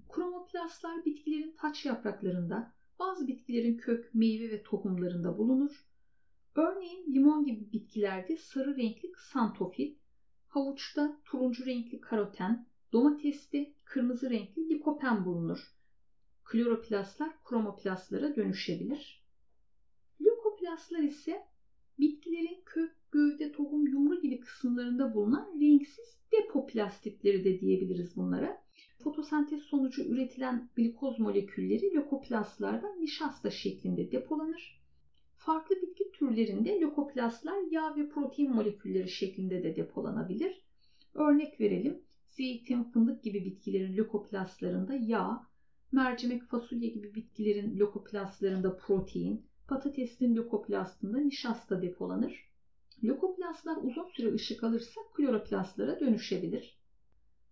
Kromoplastlar 0.09 1.05
bitkilerin 1.05 1.55
taç 1.59 1.87
yapraklarında, 1.87 2.73
bazı 2.99 3.29
bitkilerin 3.29 3.77
kök, 3.77 4.15
meyve 4.15 4.51
ve 4.51 4.63
tohumlarında 4.63 5.39
bulunur. 5.39 5.87
Örneğin 6.55 7.15
limon 7.15 7.45
gibi 7.45 7.73
bitkilerde 7.73 8.37
sarı 8.37 8.77
renkli 8.77 9.13
ksantofil, 9.13 9.95
havuçta 10.47 11.21
turuncu 11.25 11.67
renkli 11.67 12.01
karoten, 12.01 12.67
domateste 12.93 13.75
kırmızı 13.85 14.31
renkli 14.31 14.69
likopen 14.69 15.25
bulunur. 15.25 15.75
Kloroplastlar 16.45 17.45
kromoplastlara 17.45 18.37
dönüşebilir. 18.37 19.25
Leukoplastlar 20.21 21.03
ise 21.03 21.47
bitkilerin 21.99 22.63
kök, 22.67 23.00
gövde, 23.13 23.53
tohum, 23.53 23.87
yumru 23.87 24.21
gibi 24.21 24.41
kısımlarında 24.41 25.15
bulunan 25.15 25.61
renksiz 25.61 26.19
depoplastitleri 26.33 27.45
de 27.45 27.61
diyebiliriz 27.61 28.17
bunlara. 28.17 28.63
Fotosentez 29.03 29.63
sonucu 29.63 30.03
üretilen 30.03 30.69
glikoz 30.77 31.19
molekülleri 31.19 31.95
lökoplastlarda 31.95 32.95
nişasta 32.95 33.51
şeklinde 33.51 34.13
depolanır. 34.13 34.81
Farklı 35.37 35.77
bitki 35.83 36.13
türlerinde 36.13 36.81
lökoplastlar 36.81 37.59
yağ 37.71 37.97
ve 37.97 38.09
protein 38.09 38.51
molekülleri 38.51 39.09
şeklinde 39.09 39.63
de 39.63 39.77
depolanabilir. 39.77 40.65
Örnek 41.15 41.61
verelim. 41.61 42.03
Zeytin, 42.29 42.83
fındık 42.83 43.23
gibi 43.23 43.45
bitkilerin 43.45 43.97
lökoplastlarında 43.97 44.95
yağ, 44.95 45.47
mercimek, 45.93 46.43
fasulye 46.43 46.89
gibi 46.89 47.15
bitkilerin 47.15 47.79
lökoplastlarında 47.79 48.77
protein, 48.77 49.47
patatesin 49.69 50.37
lökoplastında 50.37 51.19
nişasta 51.19 51.83
depolanır. 51.83 52.50
Lökoplastlar 53.05 53.77
uzun 53.77 54.05
süre 54.05 54.35
ışık 54.35 54.65
alırsa 54.65 55.01
kloroplastlara 55.15 56.01
dönüşebilir. 56.01 56.79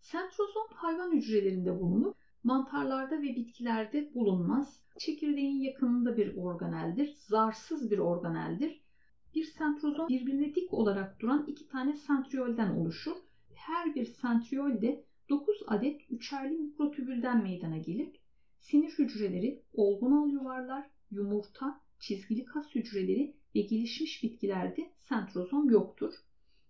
Sentrozom 0.00 0.68
hayvan 0.74 1.12
hücrelerinde 1.12 1.80
bulunur. 1.80 2.14
Mantarlarda 2.44 3.22
ve 3.22 3.36
bitkilerde 3.36 4.14
bulunmaz. 4.14 4.80
Çekirdeğin 4.98 5.60
yakınında 5.60 6.16
bir 6.16 6.36
organeldir. 6.36 7.14
Zarsız 7.16 7.90
bir 7.90 7.98
organeldir. 7.98 8.80
Bir 9.34 9.44
sentrozom 9.44 10.08
birbirine 10.08 10.54
dik 10.54 10.74
olarak 10.74 11.20
duran 11.20 11.46
iki 11.46 11.68
tane 11.68 11.96
sentriolden 11.96 12.70
oluşur. 12.70 13.16
Her 13.54 13.94
bir 13.94 14.04
sentriol 14.04 14.82
de 14.82 15.04
9 15.28 15.62
adet 15.66 16.00
üçerli 16.10 16.58
mikrotübülden 16.58 17.42
meydana 17.42 17.78
gelir. 17.78 18.20
Sinir 18.58 18.90
hücreleri, 18.98 19.62
olgun 19.72 20.12
al 20.12 20.28
yuvarlar, 20.30 20.90
yumurta, 21.10 21.80
çizgili 21.98 22.44
kas 22.44 22.74
hücreleri 22.74 23.37
ve 23.54 23.60
gelişmiş 23.60 24.22
bitkilerde 24.22 24.92
sentrozom 24.98 25.70
yoktur. 25.70 26.14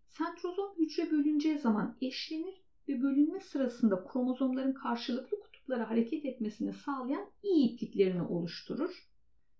Sentrozom 0.08 0.74
hücre 0.78 1.10
bölüneceği 1.10 1.58
zaman 1.58 1.96
eşlenir 2.00 2.62
ve 2.88 3.02
bölünme 3.02 3.40
sırasında 3.40 4.04
kromozomların 4.04 4.72
karşılıklı 4.72 5.40
kutuplara 5.40 5.90
hareket 5.90 6.24
etmesini 6.24 6.72
sağlayan 6.72 7.30
iyi 7.42 7.72
ipliklerini 7.72 8.22
oluşturur. 8.22 9.08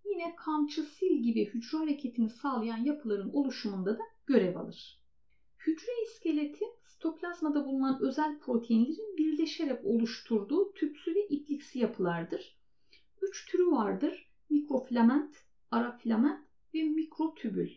Yine 0.05 0.37
kamçı, 0.37 0.83
sil 0.95 1.15
gibi 1.23 1.45
hücre 1.45 1.79
hareketini 1.79 2.31
sağlayan 2.31 2.85
yapıların 2.85 3.31
oluşumunda 3.33 3.99
da 3.99 4.03
görev 4.27 4.57
alır. 4.57 5.03
Hücre 5.67 5.93
iskeleti 6.03 6.65
sitoplazmada 6.85 7.67
bulunan 7.67 8.03
özel 8.03 8.39
proteinlerin 8.39 9.17
birleşerek 9.17 9.85
oluşturduğu 9.85 10.73
tüpsü 10.73 11.15
ve 11.15 11.27
ipliksi 11.29 11.79
yapılardır. 11.79 12.59
Üç 13.23 13.47
türü 13.51 13.67
vardır. 13.67 14.29
Mikrofilament, 14.51 15.37
arafilament 15.71 16.48
ve 16.75 16.83
mikrotübül. 16.83 17.71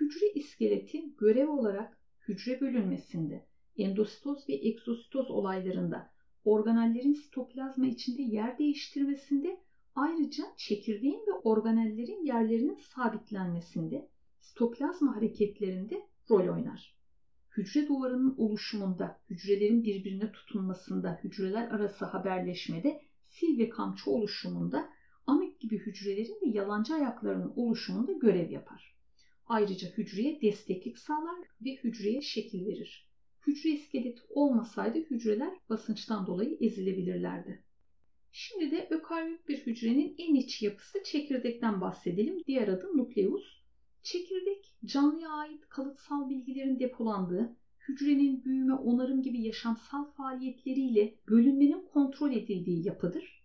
Hücre 0.00 0.26
iskeleti 0.34 1.14
görev 1.16 1.48
olarak 1.48 1.98
hücre 2.28 2.60
bölünmesinde, 2.60 3.46
endositoz 3.76 4.48
ve 4.48 4.52
egzositoz 4.52 5.30
olaylarında, 5.30 6.10
organellerin 6.44 7.12
sitoplazma 7.12 7.86
içinde 7.86 8.22
yer 8.22 8.58
değiştirmesinde, 8.58 9.60
ayrıca 9.94 10.44
çekirdeğin 10.56 11.20
ve 11.26 11.32
organellerin 11.32 12.24
yerlerinin 12.24 12.76
sabitlenmesinde, 12.76 14.08
sitoplazma 14.40 15.16
hareketlerinde 15.16 16.02
rol 16.30 16.54
oynar. 16.54 16.94
Hücre 17.56 17.88
duvarının 17.88 18.34
oluşumunda, 18.36 19.20
hücrelerin 19.30 19.84
birbirine 19.84 20.32
tutunmasında, 20.32 21.20
hücreler 21.24 21.70
arası 21.70 22.04
haberleşmede, 22.04 23.00
sil 23.34 23.52
ve 23.58 23.68
kamçı 23.68 24.10
oluşumunda, 24.10 24.88
amip 25.26 25.60
gibi 25.60 25.78
hücrelerin 25.78 26.38
ve 26.42 26.58
yalancı 26.58 26.94
ayaklarının 26.94 27.52
oluşumunda 27.56 28.12
görev 28.12 28.50
yapar. 28.50 28.94
Ayrıca 29.46 29.88
hücreye 29.88 30.40
desteklik 30.42 30.98
sağlar 30.98 31.38
ve 31.64 31.70
hücreye 31.70 32.22
şekil 32.22 32.66
verir. 32.66 33.08
Hücre 33.46 33.70
iskeleti 33.70 34.20
olmasaydı 34.28 34.98
hücreler 34.98 35.58
basınçtan 35.68 36.26
dolayı 36.26 36.58
ezilebilirlerdi. 36.60 37.64
Şimdi 38.32 38.70
de 38.70 38.88
ökaryot 38.90 39.48
bir 39.48 39.58
hücrenin 39.58 40.14
en 40.18 40.34
iç 40.34 40.62
yapısı 40.62 41.02
çekirdekten 41.04 41.80
bahsedelim. 41.80 42.42
Diğer 42.46 42.68
adı 42.68 42.96
nukleus. 42.96 43.64
Çekirdek 44.02 44.74
canlıya 44.84 45.30
ait 45.30 45.68
kalıtsal 45.68 46.28
bilgilerin 46.28 46.78
depolandığı, 46.80 47.56
hücrenin 47.88 48.44
büyüme, 48.44 48.74
onarım 48.74 49.22
gibi 49.22 49.42
yaşamsal 49.42 50.04
faaliyetleriyle 50.04 51.14
bölünmenin 51.28 51.86
kontrol 51.92 52.32
edildiği 52.32 52.86
yapıdır. 52.86 53.43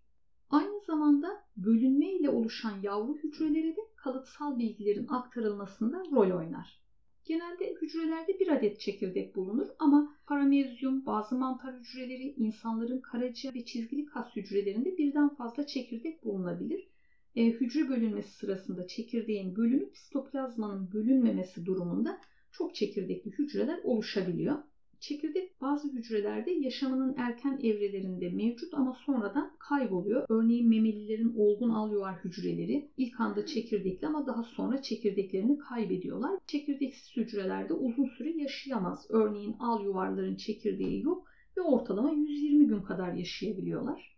Zamanda 0.90 1.44
bölünme 1.58 2.12
ile 2.12 2.30
oluşan 2.30 2.82
yavru 2.84 3.18
hücrelere 3.18 3.76
de 3.76 3.82
kalıtsal 3.96 4.60
bilgilerin 4.60 5.08
aktarılmasında 5.08 6.04
rol 6.12 6.38
oynar. 6.38 6.82
Genelde 7.26 7.74
hücrelerde 7.82 8.40
bir 8.40 8.48
adet 8.48 8.80
çekirdek 8.80 9.36
bulunur 9.36 9.68
ama 9.80 10.16
paramezyum, 10.26 11.06
bazı 11.06 11.36
mantar 11.36 11.80
hücreleri, 11.80 12.34
insanların 12.38 13.02
karaciğer 13.02 13.56
ve 13.56 13.66
çizgili 13.66 14.06
kas 14.06 14.36
hücrelerinde 14.36 14.98
birden 14.98 15.30
fazla 15.30 15.66
çekirdek 15.66 16.24
bulunabilir. 16.24 16.90
E, 17.36 17.46
hücre 17.46 17.90
bölünmesi 17.90 18.30
sırasında 18.30 18.88
çekirdeğin 18.88 19.56
bölünüp 19.56 19.98
sitoplazmanın 19.98 20.92
bölünmemesi 20.92 21.66
durumunda 21.66 22.22
çok 22.52 22.76
çekirdekli 22.76 23.32
hücreler 23.32 23.80
oluşabiliyor. 23.84 24.58
Çekirdek 25.00 25.62
bazı 25.62 25.88
hücrelerde 25.94 26.52
yaşamının 26.52 27.16
erken 27.18 27.60
evrelerinde 27.64 28.30
mevcut 28.30 28.74
ama 28.74 28.94
sonradan 29.06 29.56
kayboluyor. 29.60 30.26
Örneğin 30.30 30.70
memelilerin 30.70 31.34
olgun 31.38 31.70
alveolar 31.70 32.24
hücreleri 32.24 32.92
ilk 32.98 33.20
anda 33.20 33.46
çekirdekli 33.46 34.08
ama 34.08 34.28
daha 34.28 34.44
sonra 34.44 34.82
çekirdeklerini 34.82 35.58
kaybediyorlar. 35.58 36.40
Çekirdeksiz 36.48 37.18
hücrelerde 37.18 37.74
uzun 37.74 38.06
süre 38.06 38.30
yaşayamaz. 38.32 39.06
Örneğin 39.10 39.54
alveolarların 39.54 40.36
çekirdeği 40.36 41.02
yok 41.04 41.28
ve 41.58 41.62
ortalama 41.62 42.12
120 42.12 42.68
gün 42.68 42.82
kadar 42.82 43.14
yaşayabiliyorlar. 43.14 44.18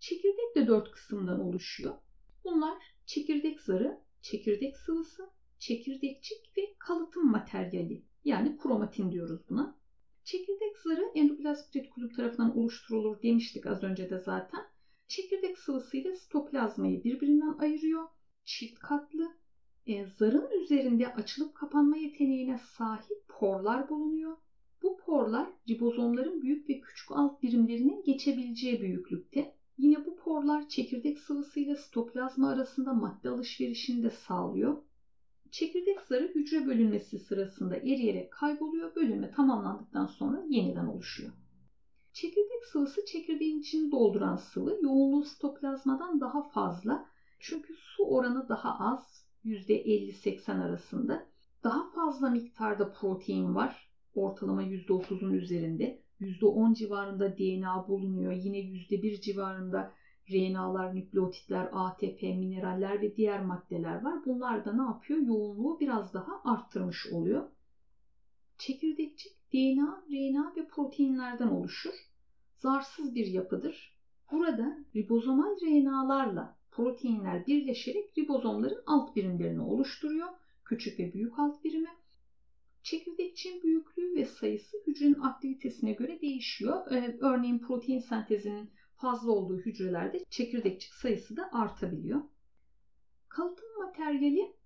Çekirdek 0.00 0.56
de 0.56 0.66
4 0.66 0.90
kısımdan 0.90 1.40
oluşuyor. 1.40 1.94
Bunlar 2.44 2.78
çekirdek 3.06 3.60
zarı, 3.60 3.98
çekirdek 4.22 4.76
sıvısı, 4.76 5.30
çekirdekçik 5.58 6.56
ve 6.56 6.62
kalıtım 6.78 7.30
materyali 7.30 8.02
yani 8.24 8.58
kromatin 8.58 9.12
diyoruz 9.12 9.40
buna. 9.48 9.81
Çekirdek 10.24 10.78
zarı 10.78 11.10
endoplazmik 11.14 11.76
retikulum 11.76 12.08
tarafından 12.08 12.56
oluşturulur 12.56 13.22
demiştik 13.22 13.66
az 13.66 13.82
önce 13.82 14.10
de 14.10 14.18
zaten. 14.18 14.60
Çekirdek 15.08 15.58
sıvısıyla 15.58 16.14
sitoplazmayı 16.14 17.04
birbirinden 17.04 17.54
ayırıyor. 17.58 18.08
Çift 18.44 18.78
katlı. 18.78 19.36
E, 19.86 20.04
zarın 20.04 20.60
üzerinde 20.62 21.12
açılıp 21.12 21.54
kapanma 21.54 21.96
yeteneğine 21.96 22.56
sahip 22.56 23.28
porlar 23.28 23.88
bulunuyor. 23.88 24.36
Bu 24.82 24.96
porlar 24.96 25.50
ribozomların 25.68 26.42
büyük 26.42 26.68
ve 26.68 26.80
küçük 26.80 27.10
alt 27.10 27.42
birimlerinin 27.42 28.02
geçebileceği 28.04 28.80
büyüklükte. 28.80 29.52
Yine 29.78 30.04
bu 30.04 30.16
porlar 30.16 30.68
çekirdek 30.68 31.18
sıvısıyla 31.18 31.76
sitoplazma 31.76 32.48
arasında 32.48 32.92
madde 32.92 33.28
alışverişini 33.28 34.02
de 34.02 34.10
sağlıyor. 34.10 34.76
Çekirdek 35.52 36.00
zarı 36.00 36.24
hücre 36.34 36.66
bölünmesi 36.66 37.18
sırasında 37.18 37.76
eriyerek 37.76 38.32
kayboluyor. 38.32 38.94
Bölünme 38.96 39.30
tamamlandıktan 39.30 40.06
sonra 40.06 40.44
yeniden 40.48 40.86
oluşuyor. 40.86 41.32
Çekirdek 42.12 42.64
sıvısı 42.72 43.04
çekirdeğin 43.04 43.60
içini 43.60 43.92
dolduran 43.92 44.36
sıvı 44.36 44.78
yoğunluğu 44.82 45.24
sitoplazmadan 45.24 46.20
daha 46.20 46.48
fazla. 46.48 47.06
Çünkü 47.40 47.74
su 47.74 48.04
oranı 48.04 48.48
daha 48.48 48.78
az 48.78 49.26
%50-80 49.44 50.62
arasında. 50.62 51.26
Daha 51.64 51.90
fazla 51.90 52.30
miktarda 52.30 52.92
protein 52.92 53.54
var. 53.54 53.90
Ortalama 54.14 54.62
%30'un 54.62 55.32
üzerinde. 55.32 56.02
%10 56.20 56.74
civarında 56.74 57.38
DNA 57.38 57.88
bulunuyor. 57.88 58.32
Yine 58.32 58.58
%1 58.58 59.20
civarında 59.20 59.92
RNA'lar, 60.30 60.94
nükleotitler, 60.94 61.68
ATP, 61.72 62.22
mineraller 62.22 63.02
ve 63.02 63.16
diğer 63.16 63.44
maddeler 63.44 64.02
var. 64.02 64.24
Bunlar 64.26 64.64
da 64.64 64.72
ne 64.72 64.82
yapıyor? 64.82 65.20
Yoğunluğu 65.20 65.80
biraz 65.80 66.14
daha 66.14 66.42
arttırmış 66.44 67.06
oluyor. 67.12 67.50
Çekirdekçik 68.58 69.32
DNA, 69.52 70.04
RNA 70.10 70.52
ve 70.56 70.66
proteinlerden 70.66 71.48
oluşur. 71.48 71.94
Zarsız 72.58 73.14
bir 73.14 73.26
yapıdır. 73.26 73.98
Burada 74.32 74.78
ribozomal 74.96 75.56
RNA'larla 75.62 76.56
proteinler 76.70 77.46
birleşerek 77.46 78.18
ribozomların 78.18 78.82
alt 78.86 79.16
birimlerini 79.16 79.60
oluşturuyor. 79.60 80.28
Küçük 80.64 81.00
ve 81.00 81.12
büyük 81.12 81.38
alt 81.38 81.64
birimi. 81.64 81.88
Çekirdekçiğin 82.82 83.62
büyüklüğü 83.62 84.14
ve 84.14 84.24
sayısı 84.24 84.76
hücrenin 84.86 85.20
aktivitesine 85.20 85.92
göre 85.92 86.20
değişiyor. 86.20 86.92
Ee, 86.92 87.18
örneğin 87.20 87.58
protein 87.58 87.98
sentezinin 87.98 88.70
fazla 89.02 89.32
olduğu 89.32 89.58
hücrelerde 89.58 90.24
çekirdekçik 90.30 90.94
sayısı 90.94 91.36
da 91.36 91.52
artabiliyor. 91.52 92.20
Kalıtım 93.28 93.68
materyali 93.78 94.56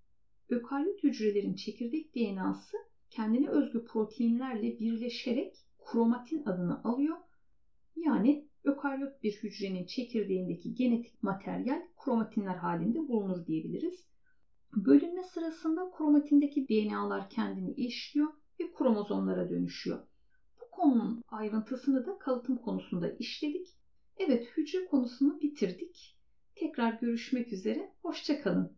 ökaryot 0.49 1.03
hücrelerin 1.03 1.55
çekirdek 1.55 2.15
DNA'sı 2.15 2.77
kendine 3.09 3.49
özgü 3.49 3.85
proteinlerle 3.85 4.79
birleşerek 4.79 5.55
kromatin 5.85 6.45
adını 6.45 6.83
alıyor. 6.83 7.17
Yani 7.95 8.47
ökaryot 8.63 9.23
bir 9.23 9.31
hücrenin 9.31 9.85
çekirdeğindeki 9.85 10.73
genetik 10.75 11.23
materyal 11.23 11.81
kromatinler 12.03 12.55
halinde 12.55 13.07
bulunur 13.07 13.45
diyebiliriz. 13.45 14.07
Bölünme 14.75 15.23
sırasında 15.23 15.91
kromatindeki 15.97 16.67
DNA'lar 16.69 17.29
kendini 17.29 17.73
işliyor 17.73 18.27
ve 18.59 18.73
kromozomlara 18.73 19.49
dönüşüyor. 19.49 19.99
Bu 20.61 20.69
konunun 20.71 21.23
ayrıntısını 21.27 22.05
da 22.05 22.19
kalıtım 22.19 22.57
konusunda 22.57 23.09
işledik. 23.09 23.76
Evet 24.17 24.57
hücre 24.57 24.85
konusunu 24.85 25.41
bitirdik. 25.41 26.17
Tekrar 26.55 26.93
görüşmek 26.93 27.53
üzere. 27.53 27.91
Hoşçakalın. 28.01 28.77